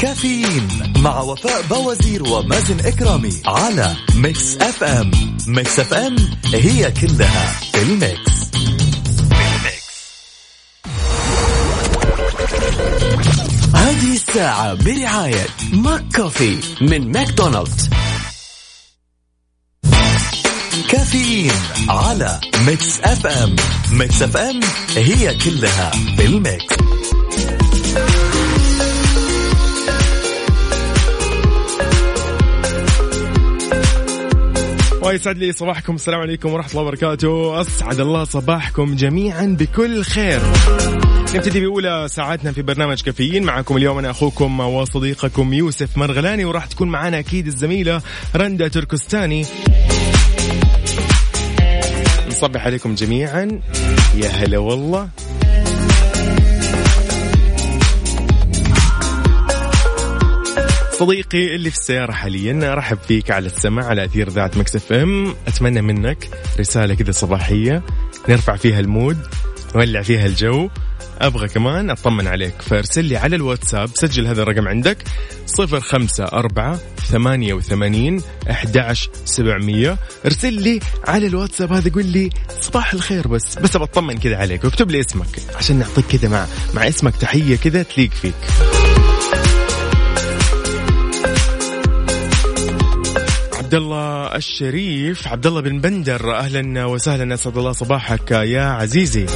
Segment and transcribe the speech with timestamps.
[0.00, 0.68] كافيين
[0.98, 5.10] مع وفاء بوازير ومازن إكرامي على Mix FM.
[5.46, 6.16] Mix FM
[6.54, 8.50] هي كلها في ال mix.
[13.74, 17.90] هذه الساعة برعاية Mc Coffee من ماكدونالدز.
[20.88, 21.52] كافيين
[21.88, 23.56] على Mix FM.
[23.92, 24.60] Mix FM
[24.96, 26.26] هي كلها في
[35.10, 35.94] الميكس ويسعد لي صباحكم.
[35.94, 37.60] السلام عليكم ورحمة الله وبركاته.
[37.60, 40.40] أسعد الله صباحكم جميعا بكل خير.
[41.34, 43.44] نبتدي بأولى ساعاتنا في برنامج كافيين.
[43.44, 48.02] معكم اليوم أنا أخوكم وصديقكم يوسف مرغلاني وراح تكون معنا أكيد الزميلة
[48.36, 49.46] رندا تركستاني.
[52.28, 53.60] نصبح عليكم جميعا.
[54.14, 55.08] يا هلا والله.
[61.00, 65.34] صديقي اللي في السيارة حاليا أرحب فيك على السمع على أثير ذات Mix FM.
[65.46, 66.28] أتمنى منك
[66.58, 67.82] رسالة كذا صباحية
[68.28, 69.18] نرفع فيها ال mood
[69.74, 70.68] نولع فيها الجو.
[71.20, 74.98] أبغى كمان أطمن عليك فارسل لي على الواتساب سجل هذا الرقم عندك
[75.46, 79.98] صفر خمسة أربعة ثمانية وثمانين أحداش سبعمية.
[80.26, 84.90] ارسل لي على الواتساب هذا قول لي صباح الخير بس بس بطمن كذا عليك واكتب
[84.90, 88.34] لي اسمك عشان نعطيك كذا مع مع اسمك تحية كذا تليق فيك.
[93.70, 95.28] عبد الله الشريف.
[95.28, 97.34] عبد الله بن بندر أهلا وسهلا.
[97.34, 99.26] أسعد الله صباحك يا عزيزي.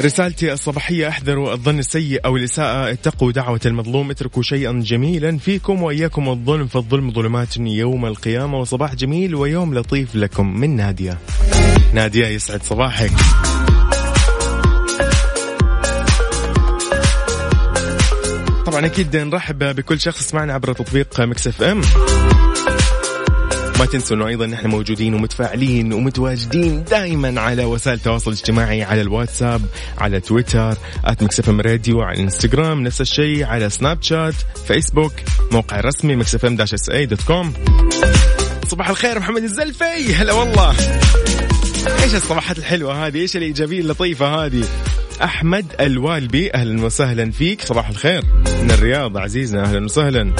[0.00, 2.92] رسالتي الصباحية احذروا الظن السيء أو الإساءة.
[2.92, 4.10] اتقوا دعوة المظلوم.
[4.10, 6.28] اتركوا شيئا جميلا فيكم وإياكم.
[6.28, 8.58] الظلم فالظلم ظلمات يوم القيامة.
[8.58, 11.18] وصباح جميل ويوم لطيف لكم من نادية.
[11.94, 13.10] نادية يسعد صباحك.
[18.70, 21.80] طبعا أكيد نرحب بكل شخص معنا عبر تطبيق Mix FM.
[23.78, 29.62] ما تنسوا إنه أيضا نحن موجودين ومتفاعلين ومتواجدين دائما على وسائل التواصل الاجتماعي على الواتساب
[29.98, 34.34] على تويتر at FM radio على الانستغرام نفس الشيء على سناب شات
[34.66, 35.12] فيسبوك
[35.52, 37.52] موقع الرسمي Mix FM dash SA dot com.
[38.68, 40.76] صباح الخير محمد الزلفي هلا والله.
[42.02, 44.64] إيش الصباحات الحلوة هذه؟ إيش الإيجابية اللطيفة هذه؟
[45.22, 47.60] أحمد الوالبي أهلا وسهلا فيك.
[47.60, 48.22] صباح الخير.
[48.62, 50.32] من الرياض عزيزنا أهلا وسهلا.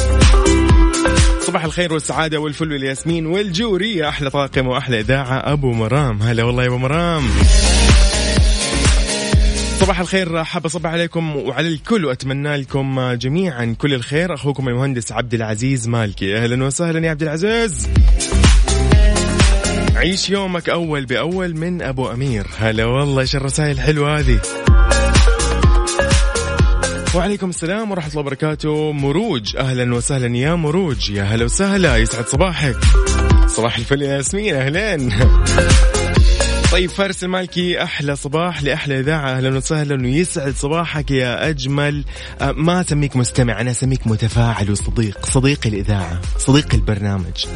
[1.40, 6.22] صباح الخير والسعادة والفل والياسمين والجورية أحلى طاقم وأحلى إذاعة أبو مرام.
[6.22, 7.22] هلا والله يا أبو مرام.
[9.80, 14.34] صباح الخير حاب اصبح عليكم وعلى الكل وأتمنى لكم جميعا كل الخير.
[14.34, 16.36] أخوكم المهندس عبد العزيز مالكي.
[16.36, 17.88] أهلا وسهلا يا عبد العزيز.
[19.96, 22.46] عيش يومك أول بأول من أبو أمير.
[22.58, 24.40] هلا والله إيش الرسائل الحلوة هذه؟
[27.14, 28.92] وعليكم السلام ورحمة الله وبركاته.
[28.92, 31.10] مروج أهلا وسهلا يا مروج.
[31.10, 32.76] يا هلا وسهلا يسعد صباحك.
[33.46, 35.12] صباح الفل يا ياسمين أهلين
[36.72, 39.30] طيب فارس المالكي أحلى صباح لأحلى إذاعة.
[39.30, 42.04] أهلا وسهلا ويسعد صباحك يا أجمل.
[42.40, 47.46] أه، ما أسميك مستمع أنا أسميك متفاعل وصديق صديقي الإذاعة صديقي البرنامج.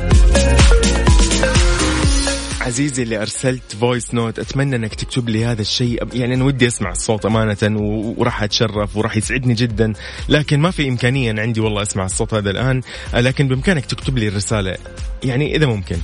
[2.65, 6.03] عزيزي اللي أرسلت voice note أتمنى إنك تكتب لي هذا الشيء.
[6.15, 7.79] يعني أنا ودي أسمع الصوت أمانة
[8.19, 9.93] وراح أتشرف وراح يسعدني جدا.
[10.29, 12.81] لكن ما في إمكانية عندي والله أسمع الصوت هذا الآن.
[13.15, 14.77] لكن بإمكانك تكتب لي الرسالة.
[15.25, 15.97] يعني إذا ممكن.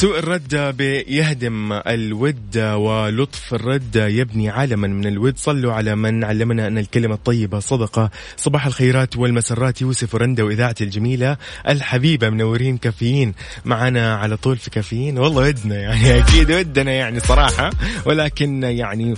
[0.00, 5.38] سوء الرد بيهدم الود ولطف الرد يبني عالما من الود.
[5.38, 8.10] صلوا على من علمنا أن الكلمة الطيبة صدقة.
[8.36, 9.80] صباح الخيرات والمسرات.
[9.80, 11.36] يوسف ورندا وإذاعتي الجميلة.
[11.68, 13.34] الحبيبة منورين كافيين.
[13.64, 15.18] معنا على طول في كافيين.
[15.18, 17.70] والله ودنا يعني أكيد ودنا يعني صراحة.
[18.04, 19.14] ولكن يعني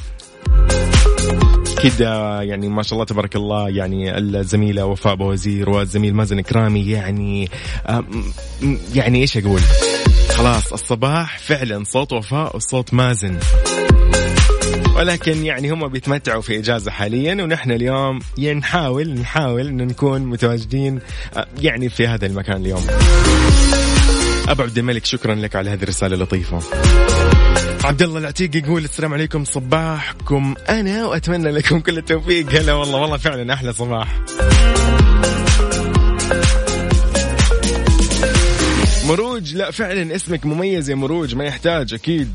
[1.82, 7.48] كده يعني ما شاء الله تبارك الله يعني الزميلة وفاء بوزير والزميل مازن كرامي يعني
[8.94, 9.60] يعني إيش أقول؟
[10.42, 13.38] خلاص الصباح فعلا صوت وفاء وصوت مازن
[14.96, 21.00] ولكن يعني هم بيتمتعوا في إجازة حاليا ونحن اليوم نحاول نحاول إن نكون متواجدين
[21.36, 22.86] آه، يعني في هذا المكان اليوم.
[24.48, 26.60] أبو عبد الملك شكرا لك على هذه الرسالة اللطيفة.
[27.84, 33.16] عبد الله العتيق يقول السلام عليكم صباحكم أنا وأتمنى لكم كل التوفيق هلا والله والله
[33.16, 34.20] فعلا أحلى صباح
[39.08, 42.28] مروج لا فعلا اسمك مميز يا مروج ما يحتاج أكيد.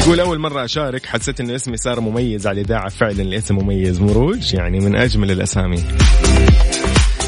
[0.00, 4.00] يقول أول مرة أشارك حسيت انه اسمي صار مميز على الاذاعه فعلا الاسم مميز.
[4.00, 5.84] مروج يعني من أجمل الأسامي.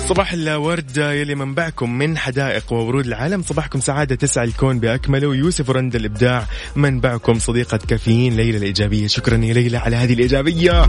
[0.09, 3.43] صباح الورد يلي منبعكم من حدائق وورود العالم.
[3.43, 6.47] صباحكم سعادة تسعى الكون بأكمله يوسف رند الإبداع
[6.77, 9.07] منبعكم صديقة كافيين ليلى الإيجابية.
[9.07, 10.87] شكرا يا ليلى على هذه الإيجابية.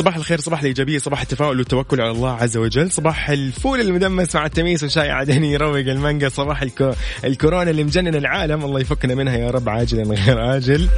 [0.00, 2.90] صباح الخير صباح الإيجابية صباح التفاؤل والتوكل على الله عز وجل.
[2.90, 6.28] صباح الفول المدمس مع التميس وشاي عدني يروق المانجا.
[6.28, 6.92] صباح الكو...
[7.24, 8.64] الكورونا اللي مجنن العالم.
[8.64, 10.88] الله يفكنا منها يا رب عاجلا غير آجل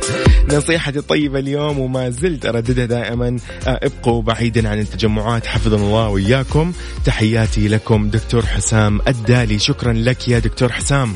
[0.52, 5.46] نصيحتي الطيبة اليوم وما زلت أرددها دائما أبقوا بعيدا عن التجمعات.
[5.46, 6.72] حفظنا الله وإياكم.
[7.04, 9.58] تحياتي لكم دكتور حسام الدالي.
[9.58, 11.14] شكرا لك يا دكتور حسام.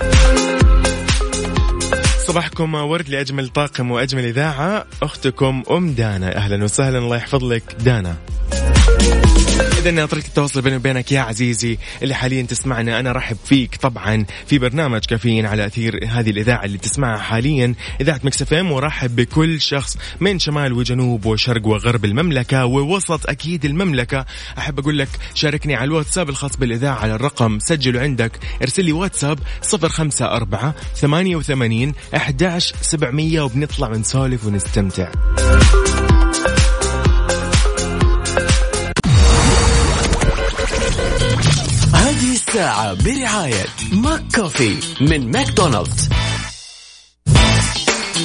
[2.27, 6.37] صباحكم ورد لأجمل طاقم وأجمل إذاعة أختكم أم دانا.
[6.37, 7.77] أهلا وسهلا الله يحفظ لك.
[7.81, 8.17] دانا.
[9.87, 14.59] إذا طريقة التواصل بيني وبينك يا عزيزي اللي حاليا تسمعنا أنا رحب فيك طبعا في
[14.59, 18.73] برنامج كافيين على أثير هذه الإذاعة اللي تسمعها حاليا إذاعة مكس إم.
[18.73, 24.25] ورحب بكل شخص من شمال وجنوب وشرق وغرب المملكة ووسط أكيد المملكة.
[24.59, 29.39] أحب أقول لك شاركني على الواتساب الخاص بالإذاعة على الرقم سجله عندك ارسل لي واتساب
[29.75, 35.11] 054 88 11700 وبنطلع ونسولف ونستمتع.
[42.57, 46.09] الساعة برعاية Mc Coffee من ماكدونالدز.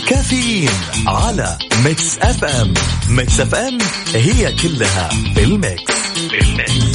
[0.08, 0.70] كافيين
[1.08, 2.74] على Mix FM.
[3.10, 3.78] Mix FM
[4.14, 5.94] هي كلها بال mix.
[6.32, 6.91] بال mix.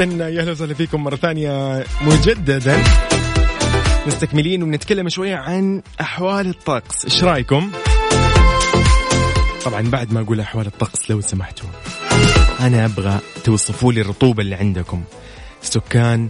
[0.00, 2.82] إذا يا أهلا وسهلا فيكم مرة ثانية مجددا.
[4.06, 7.04] مستكملين وبنتكلم شوية عن أحوال الطقس.
[7.04, 7.70] إيش رأيكم؟
[9.64, 11.68] طبعا بعد ما أقول أحوال الطقس لو سمحتوا.
[12.60, 15.02] أنا أبغى توصفوا لي الرطوبة اللي عندكم.
[15.62, 16.28] السكان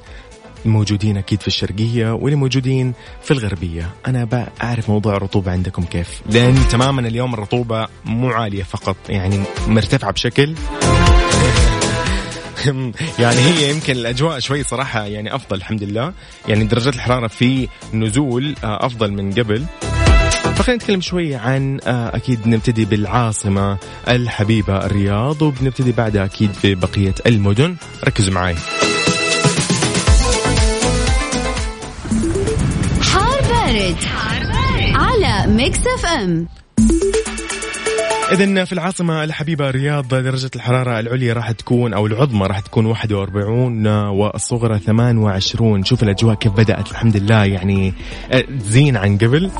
[0.66, 3.90] الموجودين أكيد في الشرقية واللي موجودين في الغربية.
[4.06, 6.22] أنا بعرف موضوع الرطوبة عندكم كيف.
[6.30, 10.54] لأن تماما اليوم الرطوبة مو عالية فقط يعني مرتفعة بشكل
[13.18, 16.12] يعني هي يمكن الأجواء شوي صراحة يعني أفضل الحمد لله.
[16.48, 19.64] يعني درجات الحرارة في نزول آه، أفضل من قبل.
[20.56, 23.78] فخلينا نتكلم شوي عن آه، أكيد نبتدي بالعاصمة
[24.08, 27.76] الحبيبة الرياض وبنبتدي بعدها أكيد في بقيه المدن.
[28.04, 28.54] ركزوا معي
[33.02, 34.94] حار بارد, حار بارد.
[34.94, 36.46] على Mix FM.
[38.34, 43.86] إذا في العاصمة الحبيبة الرياض درجة الحرارة العليا راح تكون أو العظمى راح تكون 41
[43.86, 46.90] والصغرى 28 شوف الأجواء كيف بدأت.
[46.90, 47.94] الحمد لله يعني
[48.60, 49.50] تزين عن قبل.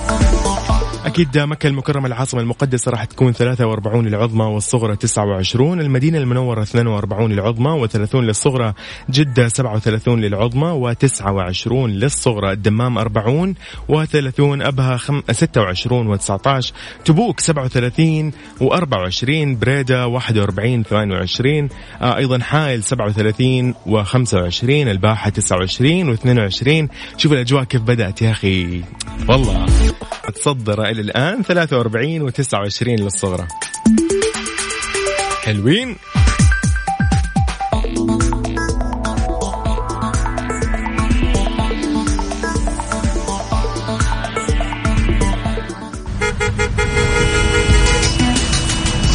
[1.04, 7.88] أكيد مكة المكرمة العاصمة المقدسة راح تكون 43 للعظمى والصغرى 29 المدينة المنورة 42 للعظمى
[7.88, 8.72] و30 للصغرى
[9.10, 13.55] جدة 37 للعظمى و29 للصغرى الدمام 40
[13.88, 14.96] و30 أبها
[15.32, 16.72] 26 و19
[17.05, 21.69] تبوك 37 و24 بريدة 41 22
[22.02, 28.82] آه أيضا حائل 37 و25 الباحة 29 و22 شوف الأجواء كيف بدأت يا أخي.
[29.29, 29.67] والله.
[30.34, 33.48] تصدر إلى الآن 43 و29 للصغرى.
[35.43, 35.96] حلوين.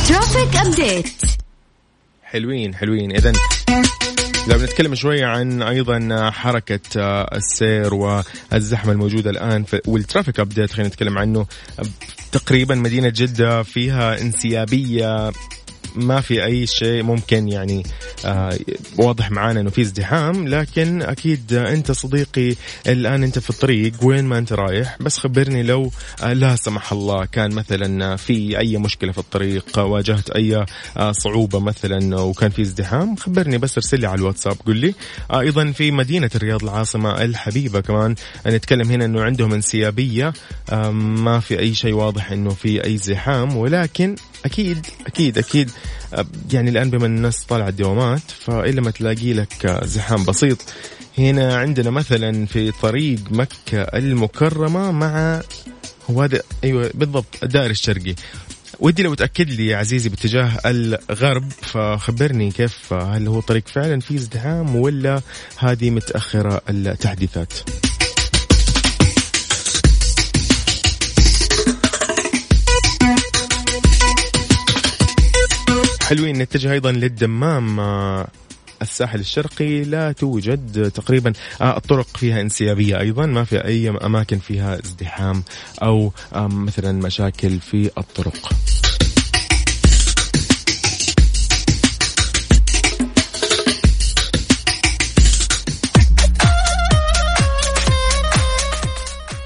[0.07, 1.21] traffic update
[2.23, 3.11] حلوين حلوين.
[3.11, 3.33] اذا
[4.49, 6.79] لو بنتكلم شوية عن أيضا حركة
[7.35, 11.45] السير والزحمة الموجودة الآن وال traffic update خلينا نتكلم عنه.
[12.31, 15.31] تقريبا مدينة جدة فيها انسيابية
[15.95, 17.83] ما في أي شيء ممكن يعني
[18.25, 18.57] آه
[18.97, 22.55] واضح معانا إنه في ازدحام لكن أكيد أنت صديقي
[22.87, 25.91] الآن أنت في الطريق وين ما أنت رايح بس خبرني لو
[26.23, 30.65] آه لا سمح الله كان مثلا في أي مشكلة في الطريق واجهت أي
[30.97, 34.93] آه صعوبة مثلا وكان في ازدحام خبرني بس ارسل لي على الواتساب قل لي.
[35.33, 38.15] أيضا في مدينة الرياض العاصمة الحبيبة كمان
[38.47, 40.33] نتكلم هنا إنه عندهم انسيابية
[40.91, 44.15] ما في أي شيء واضح إنه في أي زحام ولكن
[44.45, 45.71] أكيد أكيد أكيد.
[46.51, 50.57] يعني الآن بما الناس طالعة الدوامات فالا ما تلاقي لك زحام بسيط.
[51.17, 55.41] هنا عندنا مثلا في طريق مكة المكرمة مع
[56.09, 58.15] هو هذا أيوه بالضبط الدائري الشرقي.
[58.79, 64.15] ودي لو تأكد لي يا عزيزي باتجاه الغرب فخبرني كيف هل هو طريق فعلا فيه
[64.15, 65.21] ازدحام ولا
[65.57, 67.53] هذه متأخرة التحديثات؟
[76.09, 78.27] حلوين نتجه أيضا للدمام آه،
[78.81, 79.83] الساحل الشرقي.
[79.83, 85.43] لا توجد تقريبا آه، الطرق فيها انسيابية أيضا ما في أي أماكن فيها ازدحام
[85.81, 88.53] أو مثلا مشاكل في الطرق.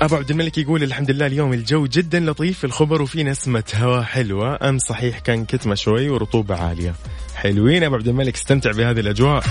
[0.04, 4.70] أبو عبد الملك يقول الحمد لله اليوم الجو جدا لطيف الخبر وفي نسمة هواء حلوة.
[4.70, 6.96] ام صحيح كان كتمة شوي ورطوبة عالية.
[7.36, 9.44] حلوين أبو عبد الملك استمتع بهذه الأجواء.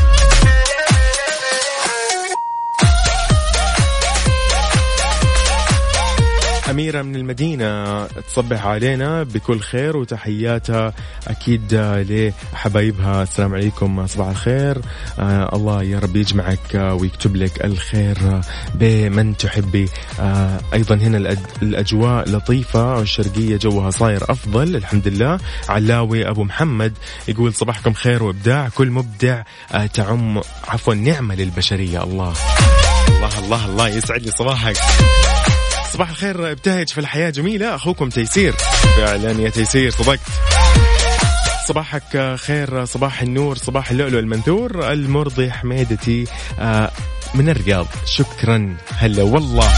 [6.71, 10.92] أميرة من المدينة تصبح علينا بكل خير وتحياتها
[11.28, 13.23] أكيد لحبايبها.
[13.23, 14.78] السلام عليكم صباح الخير.
[15.19, 18.40] آه الله يا رب يجمعك ويكتب لك الخير
[18.75, 19.88] بمن تحبي
[20.21, 25.38] آه أيضا هنا الأجواء لطيفة والشرقية جوها صاير أفضل الحمد لله.
[25.69, 26.92] علاوي أبو محمد
[27.28, 29.42] يقول صباحكم خير وإبداع كل مبدع
[29.73, 32.02] آه تعم عفوا نعمة للبشرية.
[32.02, 32.35] الله.
[33.09, 34.76] الله الله الله يسعد لي صباحك.
[35.93, 37.75] صباح الخير ابتهج في الحياة جميلة.
[37.75, 38.53] أخوكم تيسير.
[38.97, 40.21] فعلا يا تيسير صدقت
[41.69, 46.25] صباحك خير صباح النور صباح اللؤلؤ المنثور المرضي حميدتي.
[46.59, 46.91] آه،
[47.35, 47.87] من الرياض.
[48.05, 48.77] شكرا.
[48.89, 49.69] هلا والله.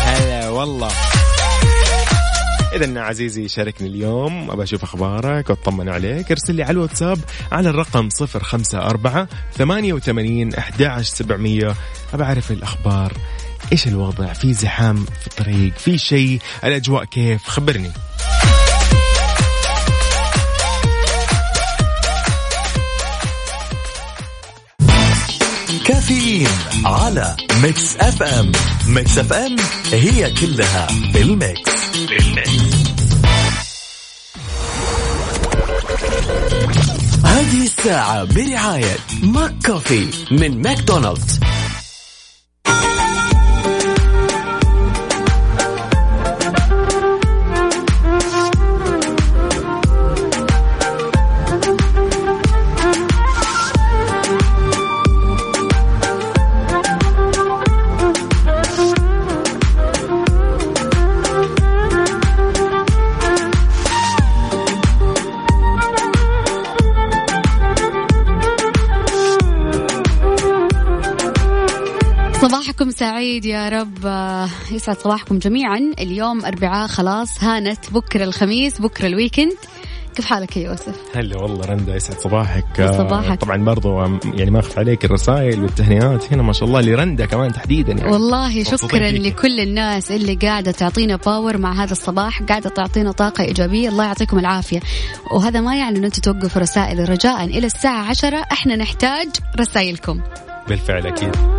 [0.00, 0.90] هلا والله.
[2.72, 4.50] إذا عزيزي شاركني اليوم.
[4.50, 6.30] أبى أشوف أخبارك وأطمن عليك.
[6.30, 7.18] ارسل لي على الواتساب
[7.52, 9.26] على الرقم 054
[9.58, 11.74] 88 11700
[12.14, 13.12] أبى أعرف الأخبار.
[13.72, 17.90] إيش الوضع؟ في زحام في الطريق في شيء؟ الأجواء كيف؟ خبرني.
[25.84, 26.48] كافيين
[26.84, 28.52] على Mix FM.
[28.86, 29.56] Mix FM
[29.92, 31.70] هي كلها بال mix
[32.08, 32.50] بال mix.
[37.24, 41.40] هذه الساعة برعاية McCafé من ماكدونالدز.
[72.98, 73.98] سعيد يا رب.
[74.70, 75.92] يسعد صباحكم جميعا.
[75.98, 77.90] اليوم أربعاء خلاص هانت.
[77.92, 79.56] بكرة الخميس بكرة ال weekend.
[80.16, 82.90] كيف حالك يا يوسف؟ هلا والله رندا يسعد صباحك.
[82.98, 84.00] صباحك؟ طبعا برضو
[84.34, 88.12] يعني ما اخف عليك الرسائل والتهنئات هنا ما شاء الله لرندا كمان تحديدا يعني.
[88.12, 93.88] والله شكرا لكل الناس اللي قاعدة تعطينا power مع هذا الصباح قاعدة تعطينا طاقة إيجابية.
[93.88, 94.80] الله يعطيكم العافية.
[95.32, 98.44] وهذا ما يعني إن أنتم توقفوا رسائل رجاء إلى الساعة عشرة.
[98.52, 99.28] إحنا نحتاج
[99.60, 100.20] رسائلكم.
[100.68, 101.57] بالفعل أكيد.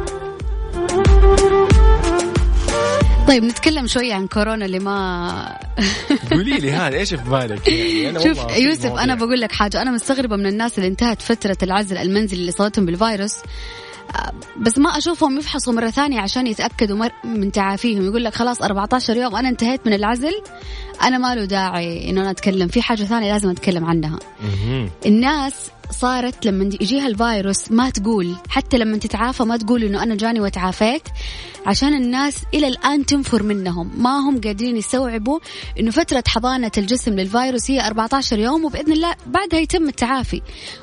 [3.30, 5.60] طيب نتكلم شوي عن كورونا اللي ما
[6.32, 9.82] قولي لي هذا إيش في بالك يعني أنا شوف يوسف أنا بقول لك حاجة.
[9.82, 13.36] أنا مستغربة من الناس اللي انتهت فترة العزل المنزلي اللي صارتهم بالفيروس.
[14.16, 18.06] آه، بس ما أشوفهم يفحصوا مرة ثانية عشان يتأكدوا من تعافيهم.
[18.06, 20.42] يقول لك خلاص 14 يوم أنا انتهيت من العزل.
[21.04, 22.68] أنا ما له داعي إنه أنا أتكلم.
[22.68, 24.20] في حاجة ثانية لازم أتكلم عنها.
[25.06, 28.36] الناس صارت لما يجيها الفيروس ما تقول.
[28.50, 31.01] حتى لما تتعافى ما تقول إنه أنا جاني وتعافيت
[31.65, 33.91] عشان الناس إلى الآن تنفر منهم.
[33.98, 35.39] ما هم قادرين يستوعبوا
[35.79, 40.41] إنه فترة حضانة الجسم للفيروس هي 14 يوم وبإذن الله بعدها يتم التعافي.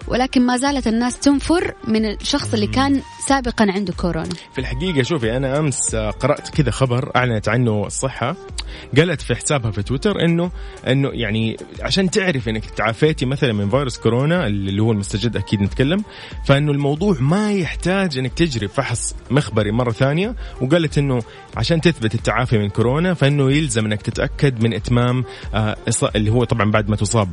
[0.08, 4.34] ولكن ما زالت الناس تنفر من الشخص اللي كان سابقا عنده كورونا.
[4.52, 8.36] في الحقيقة شوفي أنا أمس قرأت كذا خبر أعلنت عنه الصحه
[8.96, 10.50] قالت في حسابها في تويتر انه
[10.86, 16.04] إنه يعني عشان تعرف إنك تعافيتي مثلا من فيروس كورونا اللي هو المستجد أكيد نتكلم.
[16.44, 20.34] فإنه الموضوع ما يحتاج إنك تجري فحص مخبري مرة ثانية.
[20.60, 21.22] وقالت إنه
[21.56, 25.24] عشان تثبت التعافي من كورونا فإنه يلزم إنك تتأكد من إتمام
[25.54, 25.76] آه
[26.16, 27.28] اللي هو طبعا بعد ما تصاب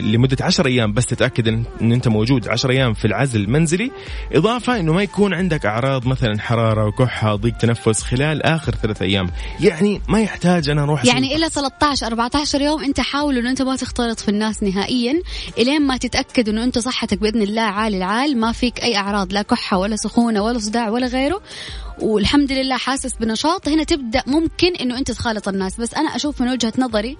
[0.00, 2.48] لمدة 10 أيام بس تتأكد ان, أنت موجود.
[2.48, 3.90] 10 أيام في العزل المنزلي.
[4.32, 9.30] إضافة إنه ما يكون عندك أعراض مثلا حرارة وكحه ضيق تنفس خلال آخر ثلاث أيام.
[9.60, 13.76] يعني ما يحتاج أنا أروح يعني إلى 13 14 يوم أنت حاول إنه أنت ما
[13.76, 15.22] تختلط في الناس نهائيا
[15.58, 18.40] إلين ما تتأكد إنه أنت صح صحتك بإذن الله عالي العال.
[18.40, 21.40] ما فيك أي أعراض لا كحة ولا سخونة ولا صداع ولا غيره.
[22.02, 23.68] والحمد لله حاسس بنشاط.
[23.68, 25.80] هنا تبدأ ممكن إنه أنت تخالط الناس.
[25.80, 27.16] بس أنا أشوف من وجهة نظري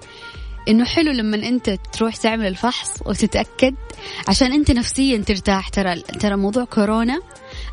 [0.69, 3.75] إنه حلو لما أنت تروح تعمل الفحص وتتأكد.
[4.29, 5.69] عشان أنت نفسيا ترتاح.
[5.69, 7.21] ترى ترى موضوع كورونا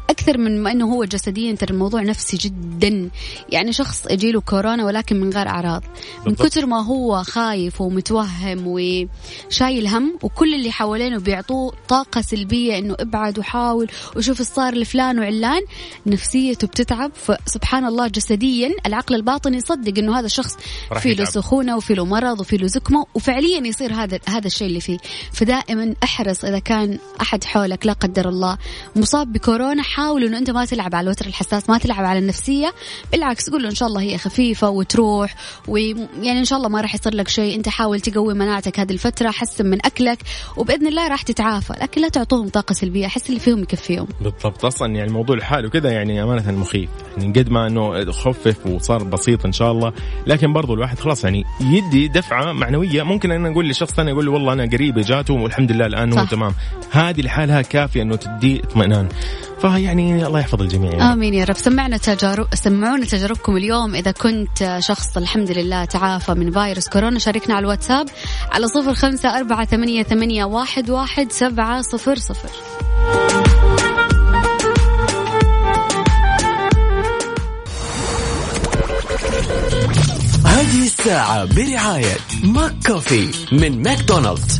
[0.09, 3.09] أكثر من ما إنه هو جسديا ترى الموضوع نفسي جدا.
[3.49, 5.83] يعني شخص يجيله كورونا ولكن من غير أعراض.
[6.25, 12.95] من كثر ما هو خايف ومتوهم وشايل هم وكل اللي حوالينه بيعطوه طاقة سلبية إنه
[12.99, 15.61] ابعد وحاول وشوف صار لفلان وعلان.
[16.05, 20.57] نفسيته بتتعب فسبحان الله جسديا العقل الباطني يصدق إنه هذا الشخص
[20.99, 24.81] في له سخونة وفي له مرض وفي له زكمة وفعليا يصير هذا هذا الشيء اللي
[24.81, 24.97] فيه.
[25.31, 28.57] فدائما أحرص إذا كان أحد حولك لا قدر الله
[28.95, 32.73] مصاب بكورونا حاول إنه أنت ما تلعب على الوتر الحساس ما تلعب على النفسية
[33.11, 35.35] بالعكس قول له إن شاء الله هي خفيفة وتروح
[35.67, 39.31] ويعني إن شاء الله ما راح يصير لك شيء أنت حاول تقوي مناعتك هذه الفترة
[39.31, 40.17] حسن من أكلك
[40.57, 44.07] وبإذن الله راح تتعافى لكن لا تعطوهم طاقة سلبية أحس اللي فيهم يكفيهم.
[44.21, 44.65] بالضبط.
[44.65, 49.45] أصلا يعني الموضوع لحاله كذا يعني أمانة مخيف يعني قد ما إنه خفف وصار بسيط
[49.45, 49.93] إن شاء الله
[50.27, 53.03] لكن برضو الواحد خلاص يعني يدي دفعة معنوية.
[53.03, 56.25] ممكن أنا أقول لشخص ثاني أقول له والله أنا قريب جاته والحمد لله الآن هو
[56.25, 56.53] تمام.
[56.91, 59.09] هذه لحالها كافية إنه تدي اطمئنان.
[59.61, 60.91] فيعني الله يحفظ الجميع.
[60.91, 61.13] يعني.
[61.13, 61.57] آمين يا رب.
[61.57, 63.95] سمعنا تجارب سمعونا تجاربكم اليوم.
[63.95, 68.09] إذا كنت شخص الحمد لله تعافى من فيروس كورونا شاركنا على الواتساب
[68.51, 72.49] على صفر خمسة أربعة ثمانية, ثمانية واحد, واحد سبعة صفر صفر.
[80.45, 84.59] هذه الساعة برعاية McCafé من ماكدونالدز.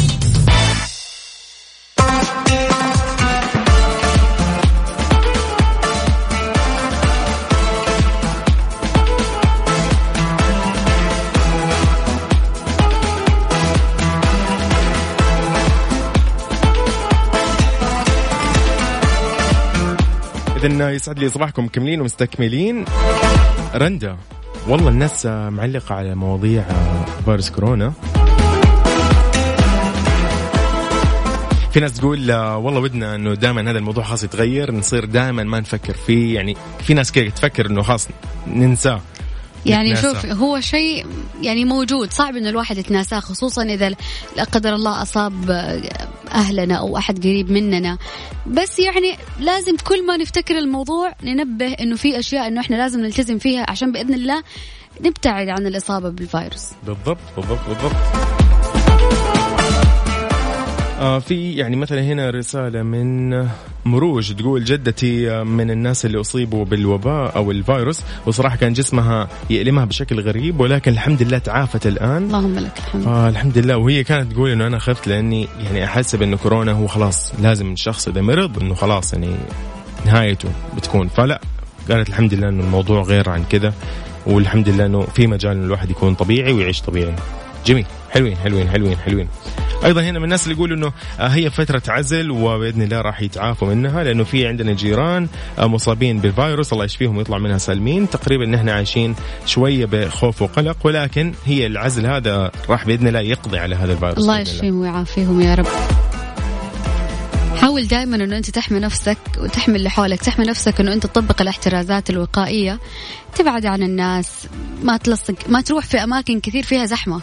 [20.63, 22.85] إذا يسعد لي صباحكم كاملين ومستكملين.
[23.75, 24.17] رندا
[24.67, 26.65] والله الناس معلقة على مواضيع
[27.25, 27.93] فيروس كورونا.
[31.71, 35.93] في ناس تقول والله ودنا إنه دائما هذا الموضوع خاص يتغير نصير دائما ما نفكر
[35.93, 36.35] فيه.
[36.35, 38.07] يعني في ناس كذا تفكر إنه خلاص
[38.47, 39.01] ننساه
[39.65, 41.05] يعني شوف هو شيء
[41.41, 43.89] يعني موجود صعب إنه الواحد يتناساه خصوصا إذا
[44.37, 45.33] لا قدر الله أصاب
[46.31, 47.97] أهلنا أو أحد قريب مننا.
[48.47, 53.37] بس يعني لازم كل ما نفتكر الموضوع ننبه إنه في أشياء إنه إحنا لازم نلتزم
[53.37, 54.43] فيها عشان بإذن الله
[55.01, 56.67] نبتعد عن الإصابة بالفيروس.
[56.87, 58.40] بالضبط بالضبط بالضبط.
[61.01, 63.29] آه في يعني مثلا هنا رسالة من
[63.85, 70.19] مروج تقول جدتي من الناس اللي أصيبوا بالوباء أو الفيروس وصراحة كان جسمها يألمها بشكل
[70.19, 72.23] غريب ولكن الحمد لله تعافت الآن.
[72.23, 73.07] اللهم لك الحمد.
[73.07, 73.77] آه الحمد لله.
[73.77, 78.07] وهي كانت تقول إنه أنا خفت لأني يعني أحسب إنه كورونا هو خلاص لازم الشخص
[78.07, 79.35] إذا مرض إنه خلاص يعني
[80.05, 81.07] نهايته بتكون.
[81.07, 81.41] فلا
[81.91, 83.73] قالت الحمد لله إنه الموضوع غير عن كذا
[84.27, 87.15] والحمد لله إنه في مجال إنه الواحد يكون طبيعي ويعيش طبيعي.
[87.65, 87.85] جميل.
[88.11, 89.27] حلوين حلوين حلوين حلوين.
[89.85, 93.73] أيضا هنا من الناس اللي يقولوا إنه آه، هي فترة عزل وبإذن الله راح يتعافوا
[93.73, 95.27] منها لأنه في عندنا جيران
[95.59, 98.09] آه، مصابين بالفيروس الله يشفيهم ويطلع منها سالمين.
[98.09, 103.75] تقريبا نحن عايشين شوية بخوف وقلق ولكن هي العزل هذا راح بإذن الله يقضي على
[103.75, 105.67] هذا الفيروس الله يشفيهم ويعافيهم يا رب.
[107.57, 112.09] حاول دائما إنه أنت تحمي نفسك وتحمي اللي حولك تحمي نفسك إنه أنت تطبق الاحترازات
[112.09, 112.79] الوقائية
[113.35, 114.47] تبعد عن الناس
[114.83, 117.21] ما تلصق ما تروح في أماكن كثير فيها زحمة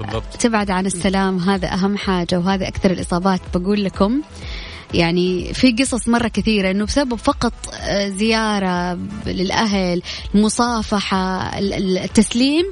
[0.00, 0.36] بالضبط.
[0.40, 4.22] تبعد عن السلام هذا أهم حاجة وهذا أكثر الإصابات بقول لكم
[4.94, 10.02] يعني في قصص مرة كثيرة إنه بسبب فقط آه، زيارة للأهل
[10.34, 12.64] مصافحة التسليم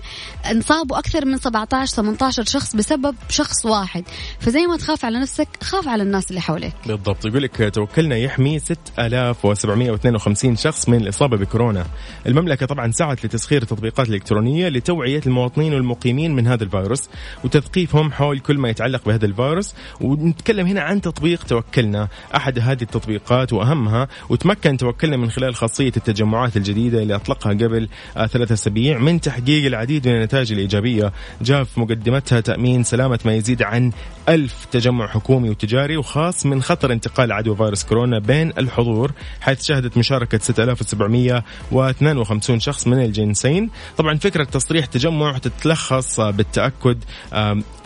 [0.50, 4.05] انصابوا أكثر من 17 18 شخص بسبب شخص واحد.
[4.40, 7.26] فزي ما تخاف على نفسك خاف على الناس اللي حواليك بالضبط.
[7.26, 11.87] يقول لك توكلنا يحمي 6752 شخص من الإصابة بكورونا.
[12.26, 17.09] المملكة طبعا سعت لتسخير التطبيقات الإلكترونية لتوعية المواطنين والمقيمين من هذا الفيروس
[17.44, 19.74] وتثقيفهم حول كل ما يتعلق بهذا الفيروس.
[20.00, 22.09] ونتكلم هنا عن تطبيق توكلنا.
[22.37, 28.26] أحد هذه التطبيقات وأهمها وتمكن توكلنا من خلال خاصية التجمعات الجديدة اللي أطلقها قبل آه،
[28.26, 31.12] ثلاثة أسابيع من تحقيق العديد من النتائج الإيجابية.
[31.42, 33.92] جاء في مقدمتها تأمين سلامة ما يزيد عن
[34.28, 39.96] ألف تجمع حكومي وتجاري وخاص من خطر انتقال عدوى فيروس كورونا بين الحضور حيث شهدت
[39.96, 47.04] مشاركة 6752 شخص من الجنسين طبعا فكرة تصريح تجمع تتلخص بالتأكد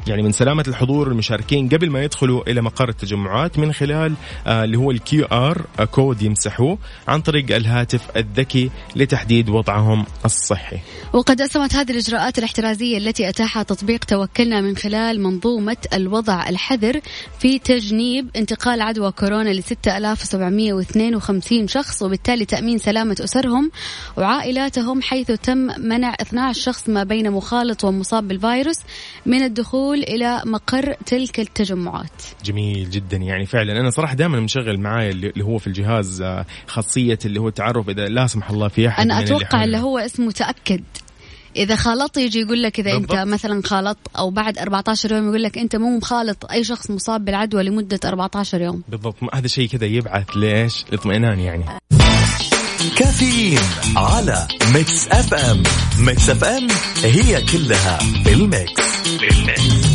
[0.07, 4.15] يعني من سلامة الحضور المشاركين قبل ما يدخلوا إلى مقر التجمعات من خلال
[4.47, 10.79] آه، اللي هو ال QR code يمسحوه عن طريق الهاتف الذكي لتحديد وضعهم الصحي.
[11.13, 17.01] وقد أسهمت هذه الإجراءات الاحترازية التي أتاحها تطبيق توكلنا من خلال منظومة الوضع الحذر
[17.39, 23.71] في تجنيب انتقال عدوى كورونا ل 6752 شخص وبالتالي تأمين سلامة أسرهم
[24.17, 28.79] وعائلاتهم حيث تم منع 12 شخص ما بين مخالط ومصاب بالفيروس
[29.27, 32.23] من الدخول إلى مقر تلك التجمعات.
[32.45, 33.17] جميل جدا.
[33.17, 37.49] يعني فعلا أنا صراحة دائما مشغل معايا اللي هو في الجهاز آه، خاصية اللي هو
[37.49, 40.85] التعرف إذا لا سمح الله في أحد أنا أتوقع اللي, اللي هو اسمه تأكد.
[41.57, 43.13] إذا خالطت يجي يقول لك إذا بالضبط.
[43.13, 47.25] انت مثلا خالطت أو بعد 14 يوم يقول لك أنت مو مخالط أي شخص مصاب
[47.25, 48.83] بالعدوى لمدة 14 يوم.
[48.89, 49.17] بالضبط.
[49.35, 51.65] هذا شيء كذا يبعث ليش الاطمئنان يعني.
[52.97, 53.61] كافيين
[53.97, 55.63] على Mix FM.
[55.99, 56.69] Mix FM
[57.03, 59.94] هي كلها بال mix بال mix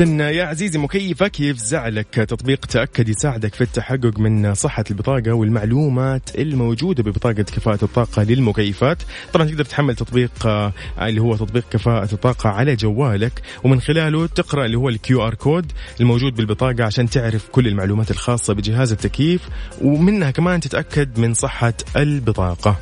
[0.00, 6.30] إذا يا عزيزي مكيفك يفزع لك تطبيق تأكد يساعدك في التحقق من صحة البطاقة والمعلومات
[6.38, 9.02] الموجودة ببطاقة كفاءة الطاقة للمكيفات.
[9.32, 14.66] طبعا تقدر تحمل تطبيق آه، اللي هو تطبيق كفاءة الطاقة على جوالك ومن خلاله تقرأ
[14.66, 19.48] اللي هو ال QR code الموجود بالبطاقة عشان تعرف كل المعلومات الخاصة بجهاز التكييف
[19.82, 22.76] ومنها كمان تتأكد من صحة البطاقة.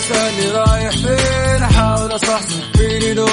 [0.00, 3.26] تسألني رايح فين؟ أحاول أصحصح فيني لو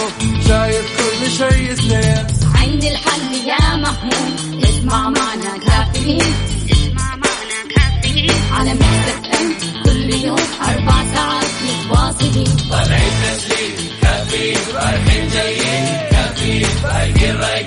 [0.47, 4.63] شايف كل شيء سنين عندي الحل يا محمود.
[4.63, 6.33] اسمع معنا كافيين.
[6.71, 8.31] اسمع معنا كافيين.
[8.51, 9.53] على مكتب
[9.85, 12.57] كل يوم أربع ساعات متواصلين.
[12.71, 13.89] طالعين تسليم.
[14.01, 15.85] كافيين رايحين جايين.
[16.11, 17.66] كافيين فايقين رايقين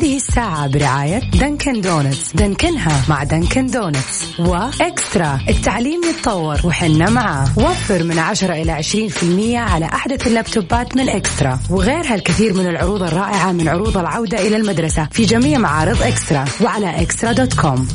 [0.00, 5.40] هذه الساعة برعاية Dunkin' Donuts دنكنها مع Dunkin' Donuts و eXtra.
[5.48, 7.48] التعليم يتطور وحنا معاه.
[7.56, 11.58] وفر من 10 إلى 20% على أحدث اللابتوبات من eXtra.
[11.70, 15.08] وغيرها الكثير من العروض الرائعة من عروض العودة إلى المدرسة.
[15.12, 16.44] في جميع معارض eXtra.
[16.60, 17.88] وعلى eXtra dot com.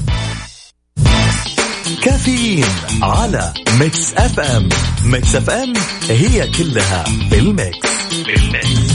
[2.03, 2.65] كافيين
[3.01, 4.69] على Mix FM.
[5.05, 5.73] Mix FM
[6.09, 7.87] هي كلها بال mix.
[8.11, 8.94] بال mix.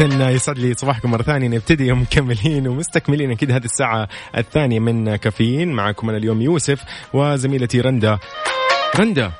[0.00, 1.48] إذا يسعد لي صباحكم مرة ثانية.
[1.48, 5.72] نبتدي مكملين ومستكملين أكيد هذه الساعة الثانية من كافيين.
[5.72, 6.80] معكم أنا اليوم يوسف
[7.12, 8.18] وزميلتي رندا.
[8.96, 9.32] رندا.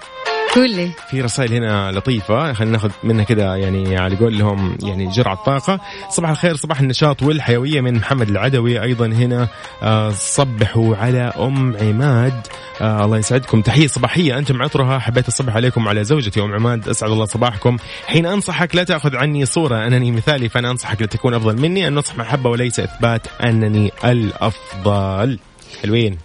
[0.56, 2.52] قولي في رسائل هنا لطيفة.
[2.52, 5.80] خلينا ناخذ منها كذا يعني على قولهم يعني جرعة طاقة.
[6.10, 8.82] صباح الخير صباح النشاط والحيوية من محمد العدوي.
[8.82, 9.48] أيضا هنا
[9.82, 12.46] آه، صبحوا على أم عماد.
[12.80, 13.62] آه الله يسعدكم.
[13.62, 14.98] تحية صباحية أنتم عطرها.
[14.98, 16.88] حبيت أصبح عليكم على زوجتي أم عماد.
[16.88, 17.76] أسعد الله صباحكم.
[18.06, 21.88] حين أنصحك لا تأخذ عني صورة أنني مثالي فأنا أنصحك لتكون أفضل مني.
[21.88, 25.38] النصح محبة وليس إثبات أنني الأفضل.
[25.82, 26.18] حلوين.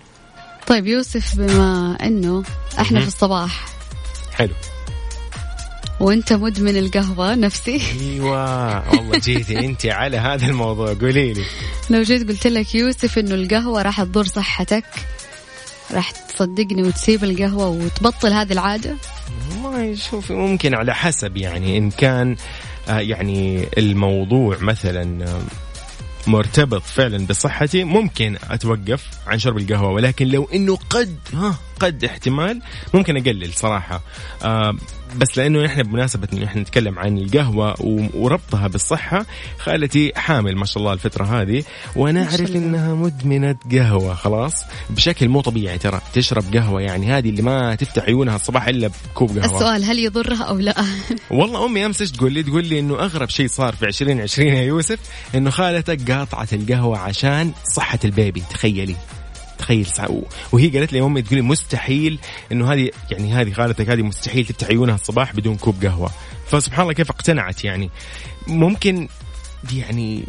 [0.67, 2.43] طيب يوسف بما أنه
[2.79, 3.80] إحنا في الصباح
[4.41, 4.53] حلو.
[5.99, 7.81] وانت مدمن القهوة نفسي.
[8.01, 10.93] أيوه والله جيتي أنت على هذا الموضوع.
[10.93, 11.43] قولي لي.
[11.89, 14.85] لو جيت قلت لك يوسف إنه القهوة راح تضر صحتك
[15.91, 18.95] راح تصدقني وتسيب القهوة وتبطل هذه العادة؟
[19.63, 21.77] والله شوفي ممكن على حسب يعني.
[21.77, 22.35] إن كان
[22.89, 25.41] آه، يعني الموضوع مثلا آه،
[26.27, 29.89] مرتبط فعلا بصحتي ممكن أتوقف عن شرب القهوة.
[29.89, 32.61] ولكن لو إنه قد ها قد احتمال.
[32.93, 34.01] ممكن أقلل صراحة.
[34.43, 34.75] آه
[35.15, 37.75] بس لأنه إحنا بمناسبة إنه إحنا نتكلم عن القهوة
[38.13, 39.25] وربطها بالصحة
[39.59, 41.63] خالتي حامل ما شاء الله الفترة هذه
[41.95, 42.55] وأنا أعرف.
[42.55, 44.53] إنها مدمنة قهوة خلاص؟
[44.89, 49.37] بشكل مو طبيعي ترى تشرب قهوة يعني هذه اللي ما تفتح عيونها الصباح إلا بكوب
[49.37, 49.45] قهوة.
[49.45, 50.75] السؤال هل يضرها أو لا؟
[51.31, 54.61] والله أمي أمس إيش تقول لي؟ تقول لي إنه أغرب شيء صار في 2020 يا
[54.61, 54.99] يوسف
[55.35, 58.95] إنه خالتك قاطعت القهوة عشان صحة البيبي تخيلي.
[59.61, 59.87] تخيل
[60.51, 62.19] وهي قالت لي امي تقول لي مستحيل
[62.51, 66.11] إنه هذه يعني هذه خالتك هذه مستحيل تفتح عيونها الصباح بدون كوب قهوة.
[66.47, 67.89] فسبحان الله كيف اقتنعت يعني.
[68.47, 69.07] ممكن
[69.73, 70.23] يعني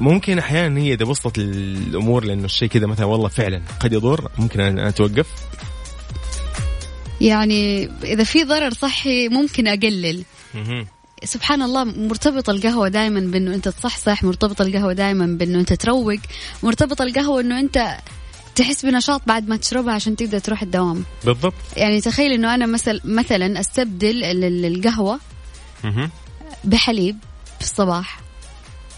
[0.00, 4.60] ممكن أحيانا هي إذا وصلت الأمور لأنه الشيء كذا مثلا والله فعلا قد يضر ممكن
[4.60, 5.26] أنا أتوقف.
[7.20, 10.24] يعني إذا في ضرر صحي ممكن أقلل.
[11.24, 16.18] سبحان الله مرتبطة القهوة دائما بإنه أنت تصحصح مرتبطة القهوة دائما بإنه أنت تروق
[16.62, 17.96] مرتبطة القهوة إنه أنت
[18.54, 21.04] تحس بنشاط بعد ما تشربها عشان تقدر تروح الدوام.
[21.24, 21.54] بالضبط.
[21.76, 25.20] يعني تخيل إنه أنا مثل مثلا أستبدل ال- ال- القهوة
[25.84, 26.10] مهم.
[26.64, 27.16] بحليب
[27.58, 28.20] في الصباح.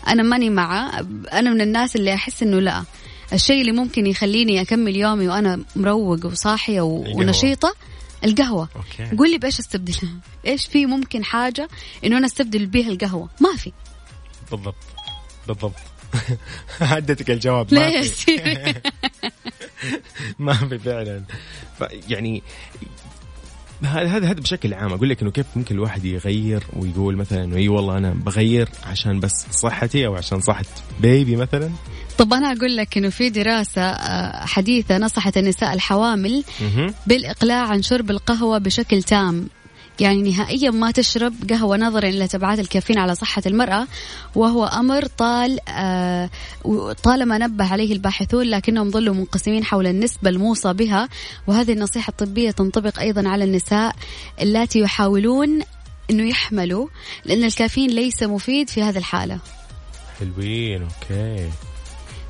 [0.08, 0.98] أنا ماني مع
[1.32, 2.84] أنا من الناس اللي أحس إنه لا.
[3.32, 7.16] الشيء اللي ممكن يخليني أكمل يومي وأنا مروق وصاحية و- القهوة.
[7.16, 7.74] ونشيطة
[8.24, 8.68] القهوة.
[8.76, 9.16] أوكي.
[9.16, 10.14] قول لي بإيش أستبدلها؟
[10.46, 11.68] إيش في ممكن حاجة
[12.04, 13.72] إنه أنا أستبدل بيها القهوة؟ ما في.
[14.50, 14.74] بالضبط.
[15.48, 15.74] بالضبط.
[16.80, 17.74] عدتك الجواب.
[17.74, 18.74] ما ليش؟ في.
[20.38, 21.22] ما في فعلا.
[22.08, 22.42] يعني
[23.82, 27.56] هذا هذا هذا بشكل عام أقول لك إنه كيف ممكن الواحد يغير ويقول مثلا إنه
[27.56, 30.64] إي والله أنا بغير عشان بس صحتي أو عشان صحة
[31.00, 31.70] بيبي مثلا؟
[32.18, 36.44] طب أنا أقول لك إنه في دراسة آه، حديثة نصحت النساء الحوامل.
[37.06, 39.48] بالإقلاع عن شرب القهوة بشكل تام.
[40.00, 43.86] يعني نهائيا ما تشرب قهوة نظرا إلى تبعات الكافيين على صحة المرأة
[44.34, 46.30] وهو أمر طال آه
[47.02, 51.08] طالما نبه عليه الباحثون لكنهم ظلوا منقسمين حول النسبة الموصى بها
[51.46, 53.96] وهذه النصيحة الطبية تنطبق أيضا على النساء
[54.40, 55.60] اللاتي يحاولون
[56.10, 56.88] أنه يحملوا
[57.24, 59.38] لأن الكافيين ليس مفيد في هذه الحالة.
[60.20, 61.50] حلوين okay.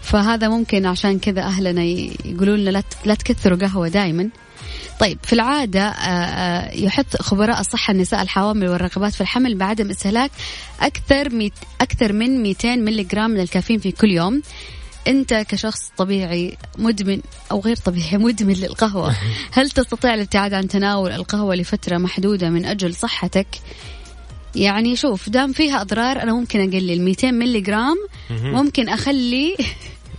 [0.03, 1.83] فهذا ممكن عشان كذا أهلنا
[2.25, 4.29] يقولون لنا لا تكثروا قهوة دائما.
[5.01, 10.31] طيب في العادة آه، آه، يحث خبراء الصحة النساء الحوامل والراغبات في الحمل بعدم استهلاك
[10.81, 14.43] أكثر ميت أكثر من 200 ملي جرام من الكافيين في كل يوم.
[15.09, 19.17] أنت كشخص طبيعي مدمن أو غير طبيعي مدمن للقهوة.
[19.57, 23.47] هل تستطيع الابتعاد عن تناول القهوة لفترة محدودة من أجل صحتك؟
[24.57, 27.97] يعني شوف دام فيها أضرار أنا ممكن أقلل 200 ملي جرام
[28.31, 29.57] ممكن أخلي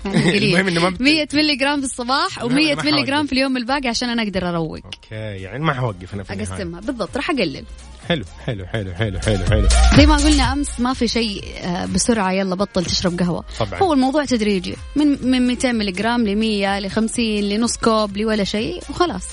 [0.37, 3.25] المهم إنه ما بت- 100 ملي جرام في الصباح المهم إنه و100 ما ملي جرام.
[3.27, 4.79] في اليوم الباقي عشان أنا أقدر أروق.
[4.85, 6.33] okay يعني ما حوقف أنا في.
[6.33, 6.81] أقسمها.
[6.81, 7.63] بالضبط راح أقلل.
[8.09, 9.67] حلو حلو حلو حلو حلو حلو.
[9.97, 13.43] زي ما قلنا أمس ما في شيء آه، بسرعة يلا بطل تشرب قهوة.
[13.59, 13.79] طبعاً.
[13.79, 14.75] هو الموضوع تدريجي.
[14.95, 19.23] من من 200 ملي جرام ل 100 ل 50 لنص كوب لولا شيء وخلاص.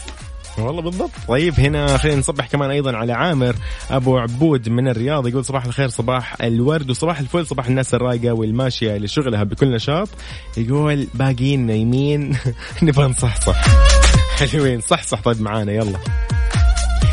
[0.59, 1.11] والله بالضبط.
[1.29, 3.57] طيب هنا خلينا نصبح كمان أيضا على عامر
[3.91, 8.97] أبو عبود من الرياض يقول صباح الخير صباح الورد وصباح الفل صباح الناس الرايقة والماشية
[8.97, 10.09] لشغلها بكل نشاط.
[10.57, 12.37] يقول باقيين نايمين.
[12.83, 13.65] نبغى نصحصح.
[14.39, 15.21] حلوين صحصح.
[15.21, 15.99] طيب معانا يلا.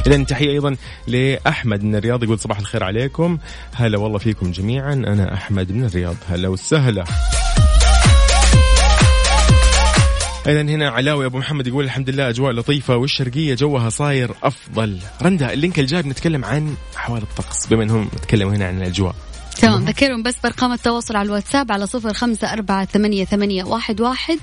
[0.08, 0.76] إذا تحية أيضا
[1.08, 3.38] لأحمد من الرياض يقول صباح الخير عليكم.
[3.74, 6.16] هلا والله فيكم جميعا أنا أحمد من الرياض.
[6.30, 7.04] هلا وسهلا.
[10.48, 15.00] أيضا هنا علاوي أبو محمد يقول الحمد لله أجواء لطيفة والشرقية جوها صاير أفضل.
[15.22, 19.16] رندا اللينك الجاي بنتكلم عن أحوال الطقس بما إنهم تكلموا هنا عن الأجواء.
[19.58, 24.40] تمام ذكرهم بس بأرقام التواصل على الواتساب على صفر خمسة أربعة ثمانية, ثمانية واحد, واحد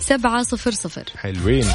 [0.00, 1.04] سبعة صفر صفر.
[1.16, 1.66] حلوين.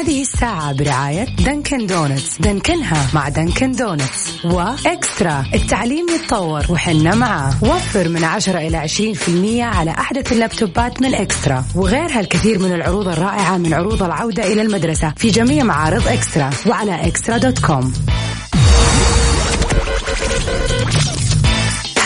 [0.00, 5.44] هذه الساعة برعاية Dunkin' Donuts دنكنها مع Dunkin' Donuts و eXtra.
[5.54, 7.54] التعليم يتطور وحنا معاه.
[7.62, 11.64] وفر من 10 إلى 20% على أحدث اللابتوبات من eXtra.
[11.74, 15.14] وغيرها الكثير من العروض الرائعة من عروض العودة إلى المدرسة.
[15.16, 16.50] في جميع معارض eXtra.
[16.66, 17.92] وعلى eXtra dot com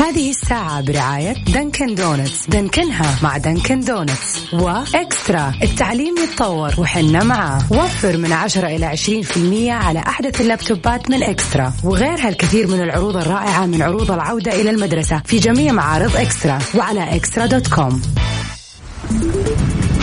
[0.05, 2.47] هذه الساعة برعاية Dunkin' Donuts.
[2.49, 4.55] دنكنها مع Dunkin' Donuts.
[4.55, 5.55] و eXtra.
[5.63, 7.63] التعليم يتطور وحنا معاه.
[7.71, 11.73] وفر من 10 إلى 20% على أحدث اللابتوبات من eXtra.
[11.85, 16.59] وغيرها الكثير من العروض الرائعة من عروض العودة إلى المدرسة في جميع معارض eXtra.
[16.75, 18.03] وعلى eXtra dot com.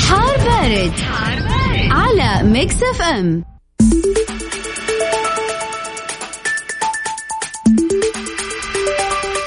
[0.10, 1.92] حار بارد, حار بارد.
[1.92, 3.43] على Mix FM.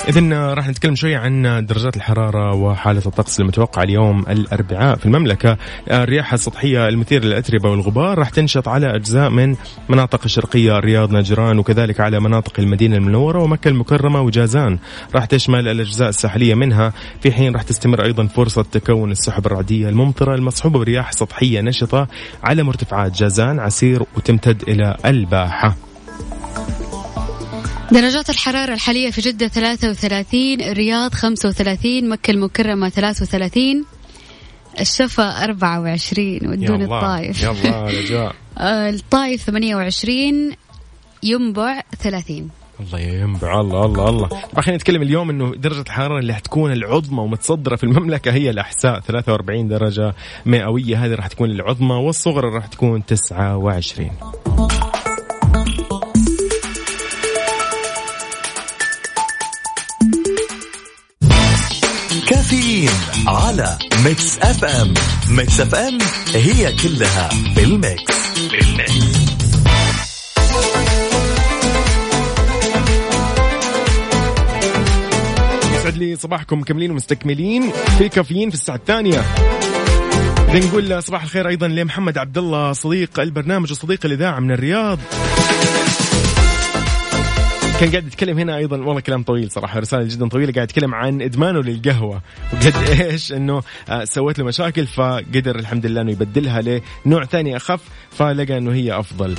[0.08, 5.56] إذا راح نتكلم شوي عن درجات الحرارة وحالة الطقس المتوقع اليوم الأربعاء في المملكة.
[5.90, 9.56] الرياح السطحية المثيرة للأتربة والغبار راح تنشط على أجزاء من
[9.88, 14.78] مناطق الشرقية الرياض نجران وكذلك على مناطق المدينة المنورة ومكة المكرمة وجازان.
[15.14, 16.92] راح تشمل الأجزاء الساحلية منها.
[17.20, 22.08] في حين راح تستمر أيضا فرصة تكون السحب الرعدية الممطرة المصحوبة برياح سطحية نشطة
[22.42, 25.76] على مرتفعات جازان عسير وتمتد إلى الباحة.
[27.92, 33.84] درجات الحرارة الحالية في جدة 33 الرياض 35 مكة المكرمة 33
[34.80, 37.42] الشفا 24 ودون الطايف.
[37.42, 38.34] يا الله رجاء.
[38.58, 40.52] آه، الطايف 28
[41.22, 44.28] ينبع 30 الله ينبع الله الله الله.
[44.28, 49.00] طبعا خلينا نتكلم اليوم إنه درجة الحرارة اللي حتكون العظمى ومتصدرة في المملكة هي الأحساء
[49.00, 50.14] 43 درجة
[50.46, 51.04] مئوية.
[51.04, 54.10] هذه راح تكون العظمى والصغرى راح تكون 29
[63.26, 64.94] على Mix FM
[65.30, 65.98] Mix FM
[66.34, 68.92] هي كلها بال mix بال mix
[75.74, 79.24] يسعد لي صباحكم مكملين ومستكملين في كافيين في الساعة الثانية.
[80.48, 84.98] إذا نقول صباح الخير أيضا لمحمد عبد الله صديق البرنامج وصديق الإذاعة من الرياض.
[87.80, 91.22] كان قاعد يتكلم هنا أيضا والله كلام طويل صراحة رسالة جدا طويلة قاعد يتكلم عن
[91.22, 97.24] إدمانه للقهوة وقد إيش إنه آه، سوت له مشاكل فقدر الحمد لله إنه يبدلها لنوع
[97.24, 99.34] ثاني أخف فلقى إنه هي أفضل.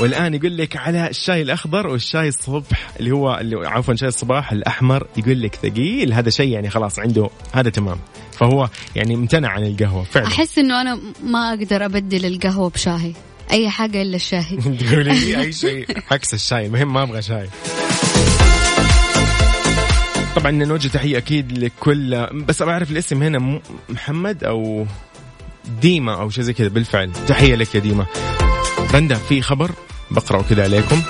[0.00, 5.06] والآن يقول لك على الشاي الأخضر والشاي الصبح اللي هو اللي عفوا شاي الصباح الأحمر
[5.16, 7.98] يقول لك ثقيل هذا شيء يعني خلاص عنده هذا تمام.
[8.32, 10.26] فهو يعني امتنع عن القهوة فعلا.
[10.26, 13.12] أحس إنه أنا ما أقدر أبدل القهوة بشاي
[13.50, 14.44] أي حاجة إلا الشاي
[14.90, 15.86] تقولي لي أي شيء.
[16.10, 16.66] عكس الشاي.
[16.66, 17.48] المهم ما أبغى شاي.
[20.36, 24.86] طبعا نوجه تحية أكيد لكل بس أبغى أعرف الاسم هنا محمد أو
[25.80, 27.12] ديما أو شيء زي كذا بالفعل.
[27.28, 28.06] تحية لك يا ديما.
[28.94, 29.70] رندا في خبر؟
[30.10, 31.02] بقرأه كذا عليكم.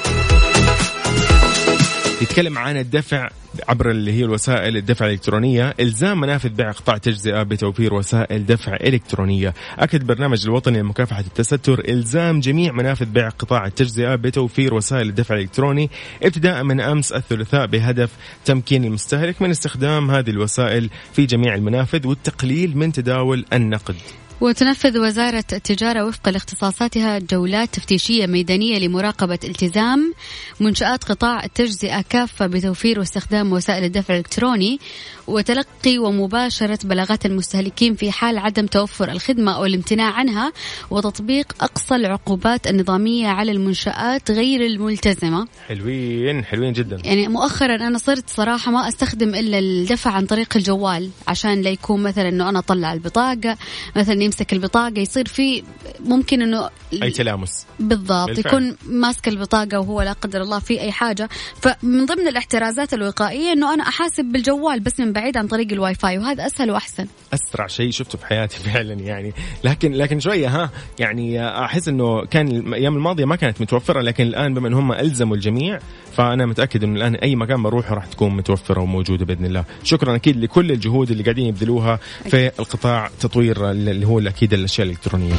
[2.22, 3.29] يتكلم عن الدفع
[3.68, 9.55] عبر اللي هي الوسائل الدفع الإلكترونية إلزام منافذ بيع قطاع تجزئة بتوفير وسائل دفع إلكترونية.
[9.79, 15.90] أكد البرنامج الوطني لمكافحة التستر إلزام جميع منافذ بيع قطاع التجزئة بتوفير وسائل الدفع الإلكتروني.
[16.22, 18.11] ابتداء من أمس الثلاثاء بهدف
[18.44, 23.96] تمكين المستهلك من استخدام هذه الوسائل في جميع المنافذ والتقليل من تداول النقد.
[24.40, 30.14] وتنفذ وزارة التجارة وفق لاختصاصاتها جولات تفتيشية ميدانية لمراقبة التزام
[30.61, 34.81] منشآت قطاع التجزئة كافة بتوفير واستخدام وسائل الدفع الإلكتروني
[35.27, 40.53] وتلقي ومباشرة بلاغات المستهلكين في حال عدم توفر الخدمة أو الامتناع عنها
[40.91, 45.49] وتطبيق أقصى العقوبات النظامية على المنشآت غير الملتزمة.
[45.69, 46.99] حلوين حلوين جدا.
[47.05, 52.03] يعني مؤخرا أنا صرت صراحة ما أستخدم إلا الدفع عن طريق الجوال عشان لا يكون
[52.03, 53.57] مثلا إنه أنا أطلع البطاقة
[53.97, 55.62] مثلا يمسك البطاقة يصير في
[56.01, 56.71] ممكن إنه
[57.03, 57.67] أي تلامس.
[57.81, 58.47] بالضبط بالفعل.
[58.47, 61.29] يكون ماسك البطاقة وهو لا قدر الله في أي حاجة.
[61.61, 66.18] فمن ضمن الاحترازات الوقائية إنه أنا أحاسب بالجوال بس من بعيد عن طريق الواي فاي
[66.18, 67.07] وهذا أسهل وأحسن.
[67.35, 69.33] أسرع شيء شفته في حياتي فعلا يعني.
[69.64, 74.55] لكن لكن شوية ها يعني أحس إنه كان الأيام الماضية ما كانت متوفرة لكن الآن
[74.55, 75.79] بما إن هم ألزموا الجميع
[76.12, 79.64] فأنا متأكد إنه الآن أي مكان بروحه راح تكون متوفرة وموجودة بإذن الله.
[79.85, 81.98] شكرا أكيد لكل الجهود اللي قاعدين يبذلوها
[82.31, 85.35] في القطاع تطوير اللي هو أكيد الأشياء الإلكترونية.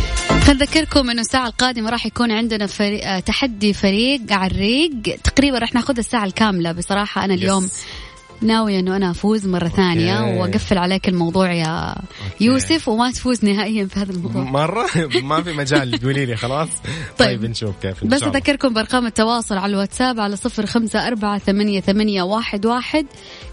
[0.47, 4.91] خل أذكركم إنه الساعة القادمة راح يكون عندنا فريق آه، تحدي فريق على الريق
[5.23, 7.25] تقريبا راح ناخذ الساعة الكاملة بصراحة.
[7.25, 8.06] أنا اليوم يس.
[8.41, 11.95] ناوية إنه أنا أفوز مرة ثانية وأقفل عليك الموضوع يا
[12.41, 14.43] يوسف وما تفوز نهائيا في هذا الموضوع.
[14.43, 14.85] مرة؟
[15.23, 15.99] ما في مجال.
[16.03, 16.69] قولي لي خلاص.
[17.17, 17.29] طيب.
[17.29, 18.03] طيب نشوف كيف.
[18.03, 18.23] بس.
[18.23, 23.05] أذكركم بأرقام التواصل على الواتساب على صفر خمسة أربعة ثمانية, ثمانية واحد, واحد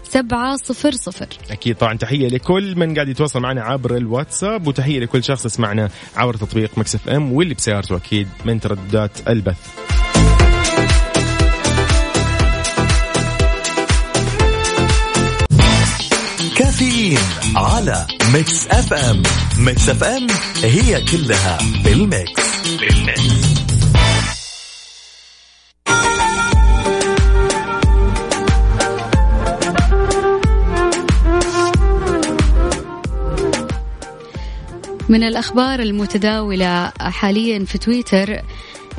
[0.03, 1.27] سبعة صفر صفر.
[1.51, 1.97] أكيد طبعا.
[1.97, 6.95] تحية لكل من قاعد يتواصل معنا عبر الواتساب وتحية لكل شخص يسمعنا عبر تطبيق Mix
[6.95, 10.04] FM واللي بسيارته أكيد من ترددات البث.
[16.79, 17.19] كافيين
[17.55, 19.23] على Mix FM
[19.57, 20.27] Mix FM
[20.63, 22.41] هي كلها بال Mix
[22.79, 23.21] بال Mix
[35.09, 38.41] من الأخبار المتداولة حاليا في تويتر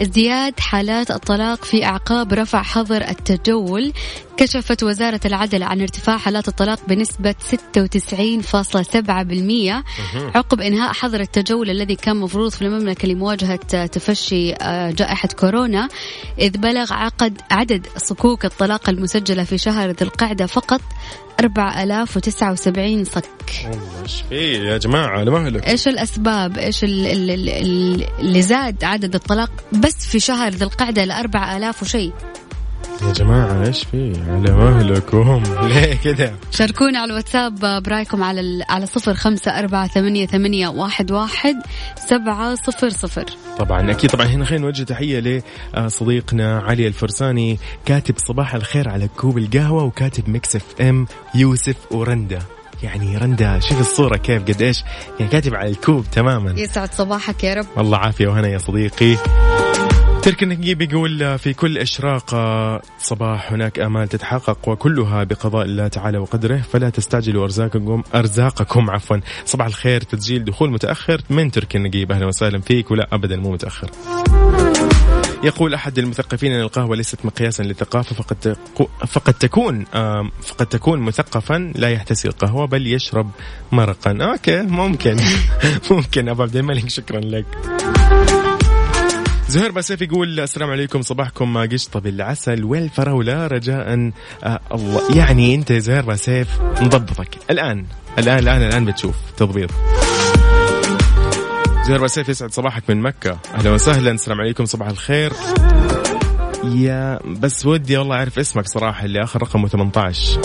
[0.01, 3.93] ازدياد حالات الطلاق في أعقاب رفع حظر التجول
[4.37, 7.55] كشفت وزارة العدل عن ارتفاع حالات الطلاق بنسبة 96.7%
[10.37, 15.89] عقب إنهاء حظر التجول الذي كان مفروض في المملكة لمواجهة تفشي آه، جائحة كورونا
[16.39, 20.81] إذ بلغ عقد عدد صكوك الطلاق المسجلة في شهر ذي القعدة فقط
[21.41, 23.25] 4079 صك.
[24.03, 28.43] إيش في يا جماعة؟ أنا ما لك إيش الأسباب؟ إيش ال- ال- ال- ال- اللي
[28.43, 32.13] زاد عدد الطلاق بس في شهر ذي القعدة ل 4000 وشيء؟
[33.03, 38.87] يا جماعة إيش في؟ على مهلكم ليه كذا شاركونا على الواتساب برأيكم على ال- على
[38.87, 41.55] صفر خمسة أربعة ثمانية, ثمانية واحد, واحد
[42.09, 43.25] سبعة صفر صفر.
[43.59, 44.27] طبعا أكيد طبعا.
[44.27, 45.43] هنا خلينا نوجه تحية
[45.77, 52.39] لصديقنا علي الفرساني كاتب صباح الخير على كوب القهوة وكاتب Mix FM يوسف ورندا.
[52.83, 54.85] يعني رندا شوف الصورة كيف قد إيش
[55.21, 56.61] يعني كاتب على الكوب تماما.
[56.61, 57.67] يسعد صباحك يا رب.
[57.77, 59.17] والله عافية وهنا يا صديقي.
[60.27, 66.57] ترك النقيب يقول في كل إشراقة صباح هناك آمال تتحقق وكلها بقضاء الله تعالى وقدره
[66.57, 69.17] فلا تستعجلوا أرزاقكم أرزاقكم عفوا.
[69.45, 73.91] صباح الخير تسجيل دخول متأخر من ترك النقيب أهلا وسهلا فيك ولا أبدا مو متأخر.
[75.45, 78.57] يقول أحد المثقفين أن القهوة ليست مقياسا للثقافة فقد
[79.07, 79.85] فقد تكون
[80.43, 83.31] فقد تكون مثقفا لا يحتسي القهوة بل يشرب
[83.73, 84.19] مرقا.
[84.23, 85.17] أوكي ممكن.
[85.91, 87.47] ممكن أبو عبد الملك شكرا لك.
[89.49, 93.47] زهير باسيف يقول السلام عليكم صباحكم قشطة بالعسل والفراولة.
[93.47, 94.13] رجاء
[94.45, 95.17] آه الله.
[95.17, 97.39] يعني أنت يا زهير باسيف مضبطك.
[97.51, 97.87] الآن
[98.19, 99.71] الآن الآن الآن بتشوف تضبيط.
[101.87, 103.39] زهير باسيف يسعد صباحك من مكة.
[103.55, 105.33] أهلا وسهلا السلام عليكم صباح الخير.
[106.65, 110.41] يا بس ودي والله أعرف اسمك صراحة اللي آخر رقمه 18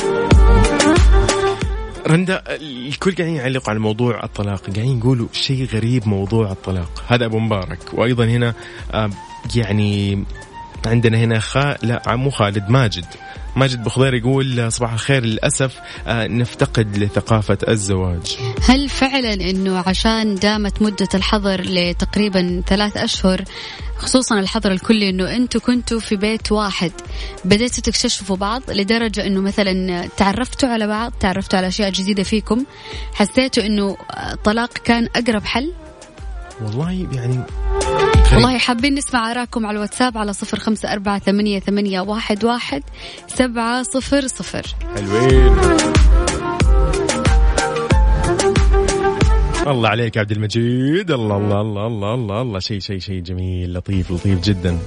[2.07, 7.03] رندا الكل قاعدين يعلقوا على موضوع الطلاق قاعدين يقولوا شيء غريب موضوع الطلاق.
[7.07, 7.79] هذا أبو مبارك.
[7.93, 8.53] وأيضا هنا
[9.55, 10.23] يعني
[10.85, 13.05] عندنا هنا خا لا مو خالد ماجد.
[13.55, 18.37] ماجد بخضير يقول صباح الخير للأسف آه، نفتقد لثقافة الزواج.
[18.61, 23.43] هل فعلا إنه عشان دامت مدة الحظر لتقريبا ثلاث أشهر
[23.97, 26.91] خصوصا الحظر الكلي إنه أنتم كنتوا في بيت واحد
[27.45, 32.65] بديتوا تكتشفوا بعض لدرجة إنه مثلا تعرفتوا على بعض تعرفتوا على أشياء جديدة فيكم
[33.13, 33.97] حسيتوا إنه
[34.33, 35.73] الطلاق كان أقرب حل؟
[36.61, 37.43] والله يعني
[38.33, 42.83] والله حابين نسمع آراءكم على الواتساب على صفر خمسة أربعة ثمانية, ثمانية واحد, واحد
[43.27, 44.65] سبعة صفر صفر.
[44.95, 45.57] حلوين.
[49.67, 51.11] الله عليك عبد المجيد.
[51.11, 52.59] الله الله الله الله الله, الله.
[52.59, 54.77] شيء شيء شيء جميل لطيف لطيف جدا.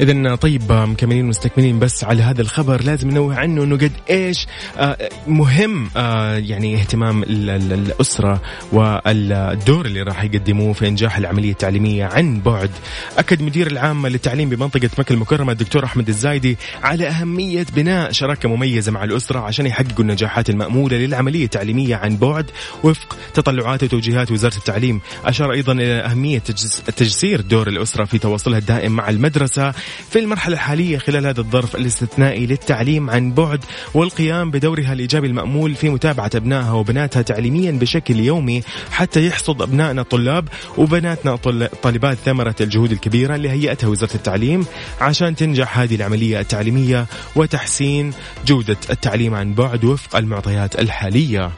[0.00, 4.46] إذا طيب مكملين مستكملين بس على هذا الخبر لازم ننوه عنه إنه قد إيش
[4.78, 8.40] آه، مهم آه، يعني اهتمام ال- ال- الأسرة
[8.72, 12.70] والدور اللي راح يقدموه في إنجاح العملية التعليمية عن بعد.
[13.18, 18.92] أكد مدير العام للتعليم بمنطقة مكة المكرمة الدكتور أحمد الزايدي على أهمية بناء شراكة مميزة
[18.92, 22.50] مع الأسرة عشان يحققوا النجاحات المأمولة للعملية التعليمية عن بعد
[22.82, 25.00] وفق تطلعات وتوجيهات وزارة التعليم.
[25.24, 29.74] أشار أيضا إلى أهمية تجس- تجسير دور الأسرة في تواصلها الدائم مع المدرسة
[30.10, 33.64] في المرحلة الحالية خلال هذا الظرف الاستثنائي للتعليم عن بعد
[33.94, 40.48] والقيام بدورها الإيجابي المأمول في متابعة أبنائها وبناتها تعليميا بشكل يومي حتى يحصد أبنائنا الطلاب
[40.78, 41.36] وبناتنا
[41.82, 44.66] طالبات ثمرة الجهود الكبيرة اللي هيئتها وزارة التعليم
[45.00, 47.06] عشان تنجح هذه العملية التعليمية
[47.36, 48.12] وتحسين
[48.46, 51.50] جودة التعليم عن بعد وفق المعطيات الحالية.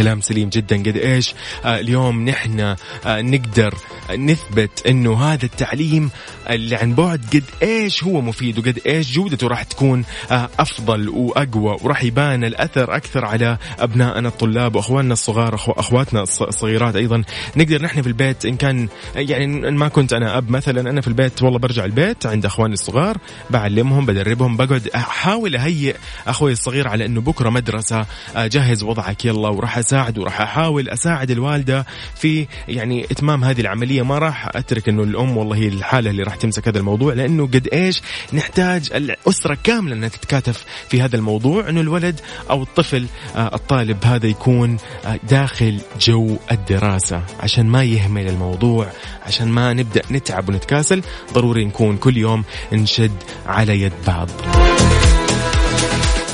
[0.00, 0.76] كلام سليم جدا.
[0.76, 1.34] قد إيش
[1.64, 2.76] آه اليوم نحن آه
[3.06, 3.74] نقدر
[4.16, 6.10] نثبت إنه هذا التعليم
[6.50, 11.76] اللي عن بعد قد إيش هو مفيد وقد إيش جودته راح تكون آه أفضل وأقوى
[11.82, 17.22] وراح يبان الأثر أكثر على أبنائنا الطلاب وأخواننا الصغار أخواتنا الص- الصغيرات أيضا.
[17.56, 21.08] نقدر نحن في البيت إن كان يعني إن ما كنت أنا أب مثلا أنا في
[21.08, 23.16] البيت والله برجع البيت عند أخواني الصغار
[23.50, 25.96] بعلمهم بدربهم بقعد أحاول أهيئ
[26.26, 31.86] أخوي الصغير على إنه بكرة مدرسة جهز وضعك يلا وراح اساعد وراح أحاول أساعد الوالدة
[32.14, 34.02] في يعني إتمام هذه العملية.
[34.02, 37.68] ما راح أترك إنه الأم والله هي الحالة اللي راح تمسك هذا الموضوع لأنه قد
[37.72, 42.20] إيش نحتاج الأسرة كاملة إنها تتكاتف في هذا الموضوع إنه الولد
[42.50, 47.22] أو الطفل آه، الطالب هذا يكون آه، داخل جو الدراسة.
[47.40, 48.86] عشان ما يهمل الموضوع
[49.26, 54.28] عشان ما نبدأ نتعب ونتكاسل ضروري نكون كل يوم نشد على يد بعض.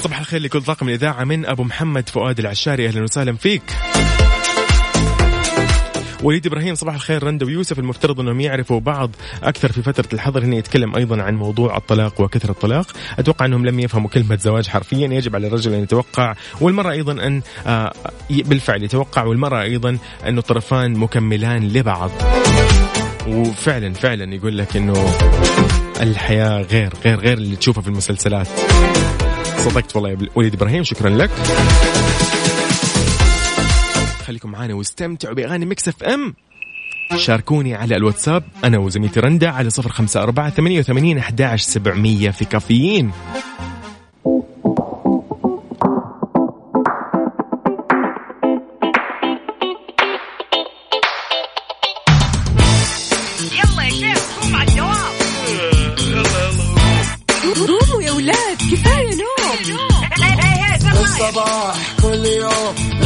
[0.06, 2.88] صباح الخير لكل طاقم الإذاعة من أبو محمد فؤاد العشاري.
[2.88, 3.62] أهلا وسهلا فيك.
[6.22, 7.22] وليد إبراهيم صباح الخير.
[7.22, 9.10] رندا ويوسف المفترض أنهم يعرفوا بعض
[9.42, 10.44] أكثر في فترة الحظر.
[10.44, 12.86] هنا يتكلم أيضا عن موضوع الطلاق وكثر الطلاق.
[13.18, 15.08] أتوقع أنهم لم يفهموا كلمة زواج حرفيا.
[15.08, 17.92] يجب على الرجل أن يتوقع والمرأة أيضا أن آه،
[18.30, 22.10] بالفعل يتوقع والمرأة أيضا أن الطرفان مكملان لبعض.
[23.26, 25.14] وفعلا فعلا يقول لك إنه
[26.00, 28.48] الحياة غير غير غير اللي تشوفها في المسلسلات.
[29.70, 31.30] صدقت والله يا وليد إبراهيم شكرا لك.
[34.26, 36.34] خليكم معانا واستمتعوا بأغاني Mix FM.
[37.16, 42.44] شاركوني على الواتساب أنا وزميلتي رندا على صفر خمسة أربعة ثمانية وثمانين أحداش سبعمية في
[42.44, 43.12] كافيين.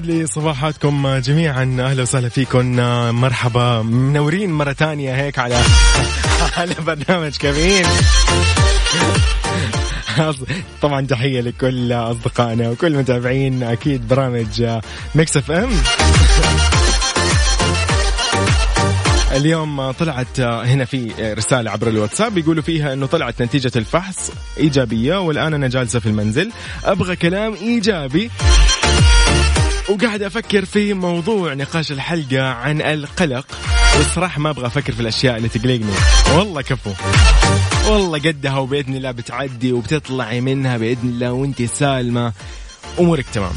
[0.00, 1.76] يسعد لي صباحاتكم جميعا.
[1.80, 2.76] أهلا وسهلا فيكم.
[3.20, 3.82] مرحبا.
[3.82, 5.54] منورين مرة ثانية هيك على
[6.56, 7.86] على برنامج كافيين
[10.82, 14.78] طبعا تحية لكل أصدقائنا وكل متابعين أكيد برامج
[15.14, 15.70] Mix FM.
[19.32, 22.38] اليوم طلعت هنا في رسالة عبر الواتساب.
[22.38, 26.50] يقولوا فيها إنه طلعت نتيجة الفحص إيجابية والآن أنا جالسة في المنزل.
[26.84, 28.30] أبغى كلام إيجابي.
[29.88, 33.46] وقاعد أفكر في موضوع نقاش الحلقة عن القلق.
[33.96, 35.92] والصراحه ما أبغى أفكر في الأشياء اللي تقلقني.
[36.36, 36.90] والله كفو.
[37.92, 42.32] والله قدها وبإذن الله بتعدي وبتطلعي منها بإذن الله وأنت سالمة.
[43.00, 43.52] أمورك تمام.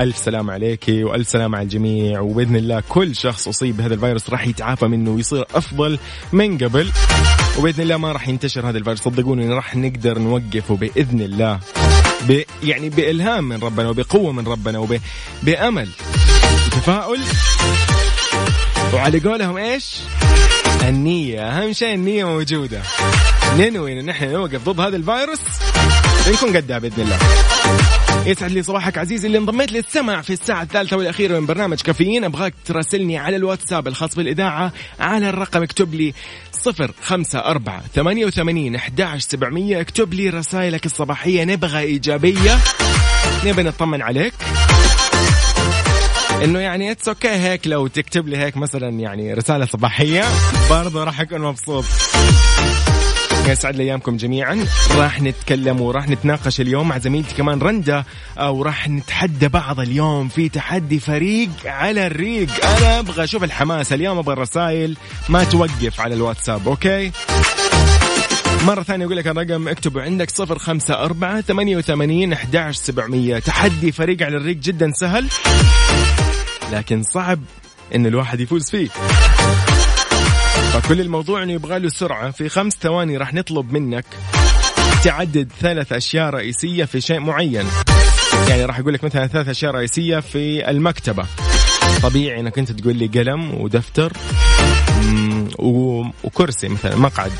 [0.00, 2.20] ألف سلام عليك وألف سلام على الجميع.
[2.20, 5.98] وبإذن الله كل شخص أصيب بهذا الفيروس راح يتعافى منه ويصير أفضل
[6.32, 6.90] من قبل.
[7.58, 11.60] وبإذن الله ما راح ينتشر هذا الفيروس صدقوني راح نقدر نوقفه بإذن الله.
[12.62, 15.88] يعني بإلهام من ربنا وبقوة من ربنا وبأمل
[16.66, 17.20] وتفاؤل
[18.94, 19.96] وعلى قولهم إيش؟
[20.82, 21.40] النية.
[21.40, 22.82] أهم شيء النية موجودة.
[23.58, 25.40] ننوي إن نحن نوقف ضد هذا الفيروس.
[26.28, 27.18] نكون قدها بإذن الله.
[28.26, 32.24] يسعد لي صباحك عزيزي اللي انضميت للسمع في الساعة الثالثة والأخيرة من برنامج كافيين.
[32.24, 36.14] أبغاك تراسلني على الواتساب الخاص بالإذاعة على الرقم اكتب لي
[36.52, 39.80] صفر خمسة أربعة ثمانية وثمانين أحداش سبعمية.
[39.80, 41.44] اكتب لي رسائلك الصباحية.
[41.44, 42.58] نبغى إيجابية.
[43.44, 44.34] نبغى نطمن عليك.
[46.44, 50.24] إنه يعني it's okay هيك لو تكتب لي هيك مثلا يعني رسالة صباحية.
[50.70, 51.84] برضه راح أكون مبسوط.
[53.48, 54.66] يسعد لي ايامكم جميعا.
[54.96, 58.04] راح نتكلم وراح نتناقش اليوم مع زميلتي كمان رندا
[58.40, 62.64] وراح نتحدى بعض اليوم في تحدي فريق على الريق.
[62.64, 64.96] أنا أبغى أشوف الحماس اليوم أبغى الرسائل
[65.28, 67.12] ما توقف على الواتساب أوكي؟
[68.64, 73.38] مرة ثانية أقول لك الرقم اكتبوا عندك صفر خمسة أربعة ثمانية وثمانين أحداش سبعمية.
[73.38, 75.26] تحدي فريق على الريق جدا سهل
[76.72, 77.40] لكن صعب
[77.94, 78.88] إن الواحد يفوز فيه.
[80.84, 82.30] فكل الموضوع إنه يبغى له سرعة.
[82.30, 84.04] في خمس ثواني راح نطلب منك
[85.04, 87.66] تعدد ثلاث أشياء رئيسية في شيء معين.
[88.48, 91.26] يعني راح أقول لك مثلا ثلاث أشياء رئيسية في المكتبة.
[92.02, 94.12] طبيعي إنك أنت تقول لي قلم ودفتر
[96.24, 97.32] وكرسي مثلا مقعد.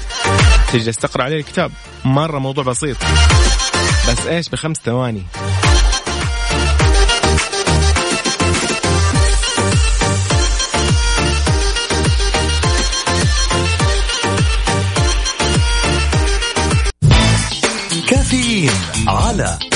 [0.72, 1.70] تجلس تقرا عليه الكتاب.
[2.04, 2.96] مرة موضوع بسيط.
[4.08, 5.22] بس إيش؟ بخمس ثواني.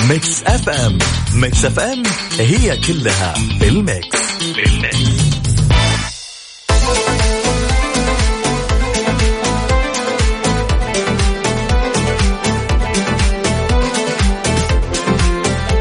[0.09, 0.99] Mix FM
[1.35, 2.03] Mix FM
[2.39, 4.19] هي كلها بال Mix
[4.57, 5.39] بال Mix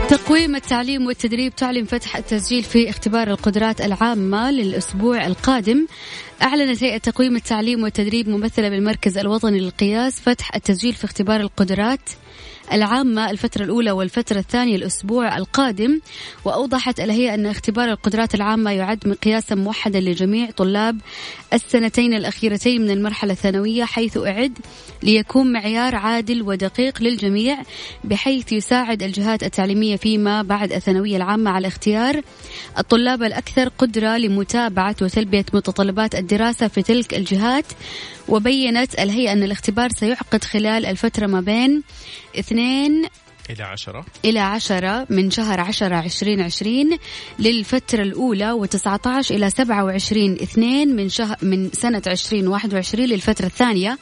[0.09, 5.87] تقويم التعليم والتدريب تعلن فتح التسجيل في اختبار القدرات العامة للأسبوع القادم.
[6.41, 12.09] أعلنت هيئة تقويم التعليم والتدريب ممثلة بالمركز الوطني للقياس فتح التسجيل في اختبار القدرات.
[12.73, 15.99] العامة الفترة الأولى والفترة الثانية الأسبوع القادم
[16.45, 20.97] وأوضحت الهيئة أن اختبار القدرات العامة يعد مقياسا موحدا لجميع طلاب
[21.53, 24.57] السنتين الأخيرتين من المرحلة الثانوية حيث أعد
[25.03, 27.57] ليكون معيار عادل ودقيق للجميع
[28.03, 32.21] بحيث يساعد الجهات التعليمية فيما بعد الثانوية العامة على اختيار
[32.77, 37.65] الطلاب الأكثر قدرة لمتابعة وتلبية متطلبات الدراسة في تلك الجهات.
[38.27, 41.83] وبينت الهيئة أن الاختبار سيعقد خلال الفترة ما بين
[42.39, 43.05] اثنين
[43.49, 46.97] إلى عشرة إلى عشرة من شهر عشرة عشرين عشرين
[47.39, 53.09] للفترة الأولى وتسعة عشر إلى سبعة وعشرين اثنين من شهر من سنة عشرين واحد وعشرين
[53.09, 53.97] للفترة الثانية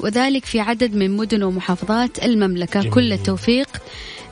[0.00, 2.92] وذلك في عدد من مدن ومحافظات المملكة جميل.
[2.92, 3.68] كل التوفيق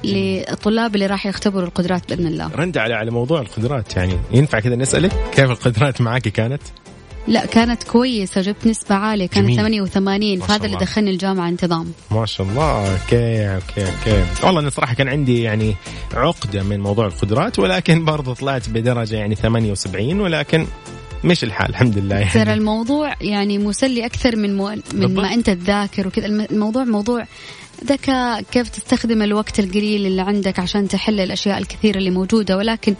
[0.04, 4.76] للطلاب اللي راح يختبروا القدرات بإذن الله رند على على موضوع القدرات يعني ينفع كذا
[4.76, 6.62] نسألك كيف القدرات معك كانت؟
[7.28, 9.56] لا كانت كويسة جبت نسبة عالية كانت جميل.
[9.56, 10.76] 88 ما شاء فهذا اللي.
[10.76, 15.74] دخلني الجامعة انتظام ما شاء الله okay okay okay والله أنا صراحة كان عندي يعني
[16.14, 20.66] عقدة من موضوع القدرات ولكن برضه طلعت بدرجة يعني 78 ولكن
[21.24, 22.28] مشي الحال الحمد لله.
[22.30, 22.52] ترى يعني.
[22.54, 24.68] الموضوع يعني مسلي أكثر من مو...
[24.68, 25.22] من بالضبط.
[25.22, 26.26] ما أنت تذاكر وكذا.
[26.26, 27.24] الم- الموضوع موضوع
[27.84, 32.56] ذكاء كيف تستخدم الوقت القليل اللي عندك عشان تحل الأشياء الكثيرة اللي موجودة.
[32.56, 32.94] ولكن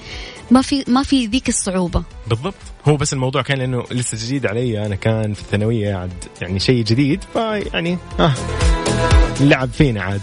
[0.51, 2.03] ما في ما في ذيك الصعوبة.
[2.29, 2.55] بالضبط.
[2.89, 4.87] هو بس الموضوع كان لأنه لسه جديد علي.
[4.87, 6.13] أنا كان في الثانوية عاد
[6.43, 7.25] يعني شيء جديد.
[7.33, 8.35] فيعني آه.
[9.41, 10.21] لعب فينا عاد.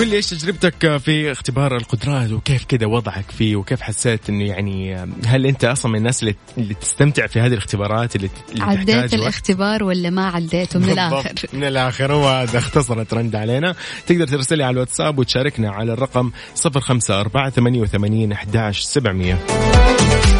[0.00, 5.06] قل لي إيش تجربتك في اختبار القدرات وكيف كذا وضعك فيه وكيف حسيت انه يعني
[5.26, 9.84] هل أنت أصلا من الناس اللي, اللي تستمتع في هذه الاختبارات اللي, اللي عديت؟ الاختبار
[9.84, 11.54] ولا ما عديته من بالضبط.
[11.54, 12.12] من الآخر.
[12.12, 13.74] هو هذا اختصرت رند علينا.
[14.06, 16.30] تقدر ترسلي على الواتساب وتشاركنا على الرقم
[16.66, 20.39] 054 88 11 700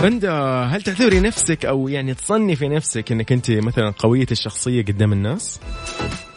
[0.00, 0.32] رندا
[0.62, 5.60] هل تعتبري نفسك أو يعني تصنفي نفسك إنك أنت مثلا قوية الشخصية قدام الناس؟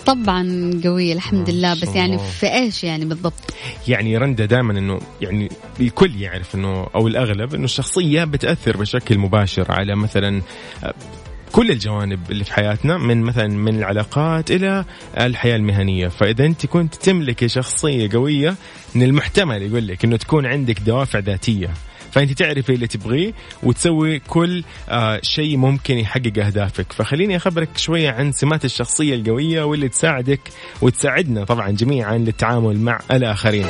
[0.05, 2.19] طبعا قوية الحمد لله بس يعني.
[2.19, 3.53] في إيش يعني بالضبط
[3.87, 5.49] يعني رندا دائما إنه يعني
[5.79, 10.41] الكل يعرف إنه أو الأغلب إنه الشخصية بتأثر بشكل مباشر على مثلا
[10.83, 10.93] آه،
[11.51, 14.85] كل الجوانب اللي في حياتنا من مثلا من العلاقات إلى
[15.17, 18.55] الحياة المهنية، فإذا أنت كنت تملكي شخصية قوية
[18.95, 21.69] من المحتمل يقول لك إنه تكون عندك دوافع ذاتية.
[22.11, 23.33] فأنت تعرفي اللي تبغيه
[23.63, 26.93] وتسوي كل آه شيء ممكن يحقق أهدافك.
[26.93, 30.39] فخليني أخبرك شوية عن سمات الشخصية القوية واللي تساعدك
[30.81, 33.67] وتساعدنا طبعا جميعا للتعامل مع الآخرين.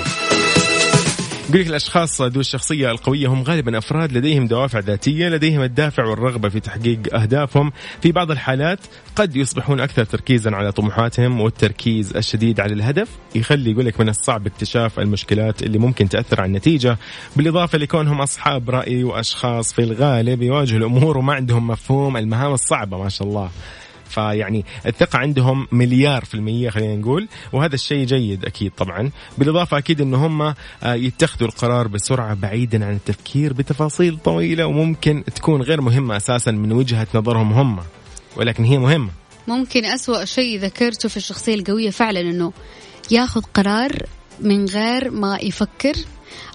[1.51, 6.49] يقول لك الأشخاص ذو الشخصية القوية هم غالبا أفراد لديهم دوافع ذاتية، لديهم الدافع والرغبة
[6.49, 7.71] في تحقيق أهدافهم،
[8.01, 8.79] في بعض الحالات
[9.15, 14.47] قد يصبحون أكثر تركيزا على طموحاتهم والتركيز الشديد على الهدف يخلي يقول لك من الصعب
[14.47, 16.97] اكتشاف المشكلات اللي ممكن تأثر على النتيجة،
[17.35, 23.09] بالإضافة لكونهم أصحاب رأي وأشخاص في الغالب يواجهوا الأمور وما عندهم مفهوم المهام الصعبة ما
[23.09, 23.49] شاء الله.
[24.11, 29.11] فيعني الثقة عندهم مليار في المية خلينا نقول وهذا الشيء جيد أكيد طبعا.
[29.37, 35.61] بالإضافة أكيد أنه هم آه، يتخذوا القرار بسرعة بعيدا عن التفكير بتفاصيل طويلة وممكن تكون
[35.61, 37.79] غير مهمة أساسا من وجهة نظرهم هم
[38.35, 39.09] ولكن هي مهمة.
[39.47, 42.53] ممكن أسوأ شيء ذكرته في الشخصية القوية فعلا أنه
[43.11, 43.91] ياخذ قرار
[44.39, 45.93] من غير ما يفكر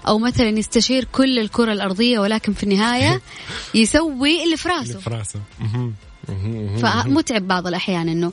[0.07, 3.21] أو مثلا يستشير كل الكرة الأرضية ولكن في النهاية
[3.75, 4.99] يسوي اللي في راسه.
[4.99, 5.39] في راسه.
[6.81, 8.31] فمتعب بعض الأحيان أنه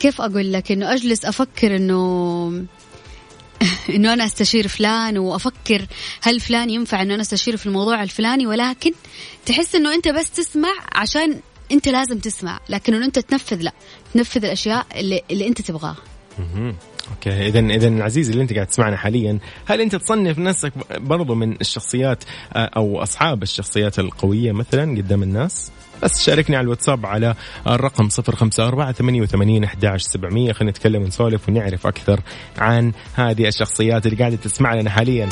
[0.00, 2.64] كيف أقول لك أنه أجلس أفكر أنه
[3.94, 5.86] إنه أنا أستشير فلان وأفكر
[6.22, 8.92] هل فلان ينفع إنه أنا استشيره في الموضوع الفلاني ولكن
[9.46, 11.40] تحس إنه أنت بس تسمع عشان
[11.72, 13.72] أنت لازم تسمع لكن إنه أنت تنفذ لا
[14.14, 15.96] تنفذ الأشياء اللي, اللي أنت تبغاها.
[17.10, 21.60] أوكي اذا اذا عزيزي اللي أنت قاعد تسمعنا حاليا هل أنت تصنف نفسك برضو من
[21.60, 25.70] الشخصيات آه، أو أصحاب الشخصيات القوية مثلا قدام الناس؟
[26.02, 27.34] بس شاركني على الواتساب على
[27.66, 32.20] الرقم 054 88 11 700 خلينا نتكلم ونسولف ونعرف أكثر
[32.58, 35.28] عن هذه الشخصيات اللي قاعدة تسمع لنا حاليا.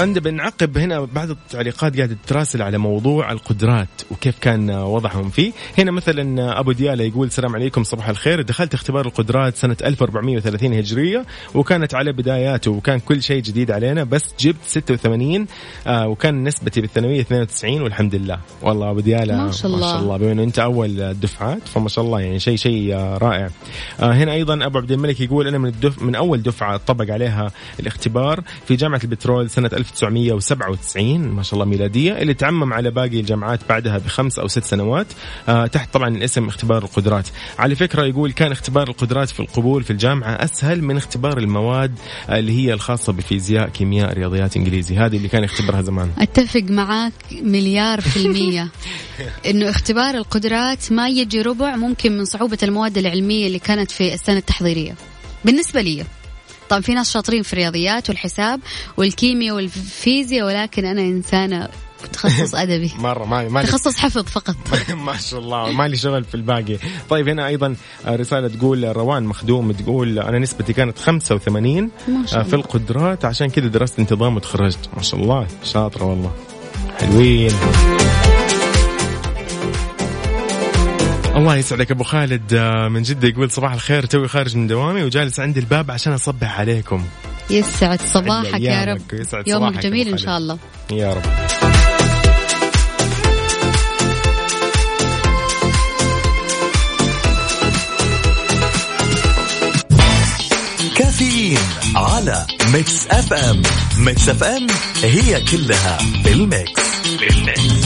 [0.00, 5.52] رندا بنعقب هنا بعض التعليقات قاعدة تراسل على موضوع القدرات وكيف كان وضعهم فيه.
[5.78, 8.42] هنا مثلا أبو ديالة يقول السلام عليكم صباح الخير.
[8.42, 14.24] دخلت اختبار القدرات سنة 1430 هجرية وكانت على بداياته وكان كل شيء جديد علينا بس
[14.40, 15.46] جبت 86
[15.86, 18.38] آه وكان نسبتي بالثانوية 92 والحمد لله.
[18.62, 19.86] والله أبو ديالة ما شاء الله.
[19.86, 20.16] ما شاء الله.
[20.16, 23.48] بما أنه أنت أول الدفعات فما شاء الله يعني شيء شيء آه، رائع.
[24.00, 27.50] آه هنا أيضا أبو عبد الملك يقول أنا من الدف من أول دفعة طبق عليها
[27.80, 33.60] الاختبار في جامعة البترول سنة 1997 ما شاء الله ميلادية اللي تعمم على باقي الجامعات
[33.68, 35.06] بعدها بخمس أو ست سنوات.
[35.48, 37.28] آه تحت طبعا الاسم اختبار القدرات.
[37.58, 42.38] على فكرة يقول كان اختبار القدرات في القبول في الجامعة أسهل من اختبار المواد آه،
[42.38, 44.96] اللي هي الخاصة بفيزياء كيمياء رياضيات إنجليزي.
[44.96, 46.10] هذه اللي كان يختبرها زمان.
[46.18, 48.68] أتفق معاك مليار في المية.
[49.50, 54.36] إنه اختبار القدرات ما يجي ربع ممكن من صعوبة المواد العلمية اللي كانت في السنة
[54.36, 54.94] التحضيرية.
[55.44, 56.04] بالنسبة لي
[56.68, 58.60] طبعا في ناس شاطرين في الرياضيات والحساب
[58.96, 61.68] والكيمياء والفيزياء ولكن أنا إنسانة
[62.12, 62.92] تخصص أدبي.
[62.98, 64.56] مرة ما ما تخصص حفظ فقط.
[65.06, 66.78] ما شاء الله ما لي شغل في الباقي.
[67.10, 72.54] طيب هنا أيضا رسالة تقول روان مخدوم تقول أنا نسبتي كانت 85 ما شاء في
[72.54, 74.88] الله القدرات عشان كذا درست انتظام وتخرجت.
[74.96, 76.32] ما شاء الله شاطرة والله.
[77.00, 77.52] حلوين.
[81.48, 82.54] الله يسعدك أبو خالد.
[82.54, 86.60] آه، من جدة يقول صباح الخير توي خارج من دوامي وجالس عند الباب عشان أصبح
[86.60, 87.04] عليكم.
[87.50, 89.00] يسعد صباحك يا رب.
[89.12, 90.58] ويسعد يومك صباحك جميل إن شاء الله.
[90.90, 91.22] يا رب.
[100.96, 101.58] كافيين
[101.96, 103.62] على Mix FM.
[103.98, 104.66] Mix FM
[105.02, 107.77] هي كلها في ال Mix.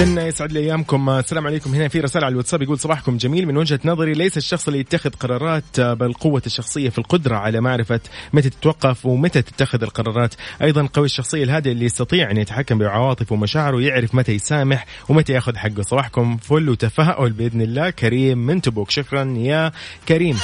[0.00, 1.10] إذن يسعد لي أيامكم.
[1.10, 1.74] السلام عليكم.
[1.74, 3.46] هنا في رسالة على الواتساب يقول صباحكم جميل.
[3.46, 8.00] من وجهة نظري ليس الشخص اللي يتخذ قرارات بل قوة الشخصية في القدرة على معرفة
[8.32, 10.34] متى تتوقف ومتى تتخذ القرارات.
[10.62, 15.56] أيضا قوي الشخصية الهادئ اللي يستطيع أن يتحكم بعواطفه ومشاعره ويعرف متى يسامح ومتى يأخذ
[15.56, 15.82] حقه.
[15.82, 17.90] صباحكم فل وتفاؤل بإذن الله.
[17.90, 18.90] كريم من تبوك.
[18.90, 19.72] شكرا يا
[20.08, 20.38] كريم.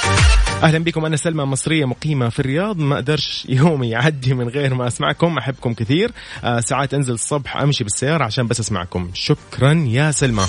[0.63, 1.05] أهلا بكم.
[1.05, 2.77] أنا سلمى مصرية مقيمة في الرياض.
[2.77, 5.37] ما أقدرش يومي يعدي من غير ما أسمعكم.
[5.37, 6.11] أحبكم كثير.
[6.43, 9.09] آه ساعات أنزل الصبح أمشي بالسيارة عشان بس أسمعكم.
[9.13, 9.42] شكرا.
[9.87, 10.45] يا سلمى.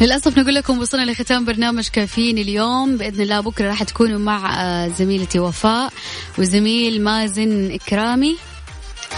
[0.00, 2.96] للأسف نقول لكم وصلنا لختام برنامج كافيين اليوم.
[2.96, 5.92] بإذن الله بكرة راح تكونوا مع آه، زميلتي وفاء
[6.38, 8.36] وزميل مازن إكرامي.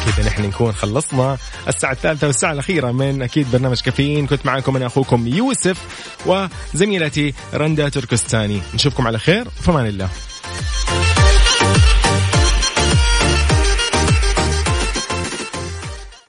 [0.06, 4.26] كذا نحن نكون خلصنا الساعة الثالثة والساعة الأخيرة من أكيد برنامج كافيين.
[4.26, 5.78] كنت معكم أنا أخوكم يوسف
[6.26, 8.60] وزميلتي رندا تركستاني.
[8.74, 9.48] نشوفكم على خير.
[9.48, 10.08] فمان الله.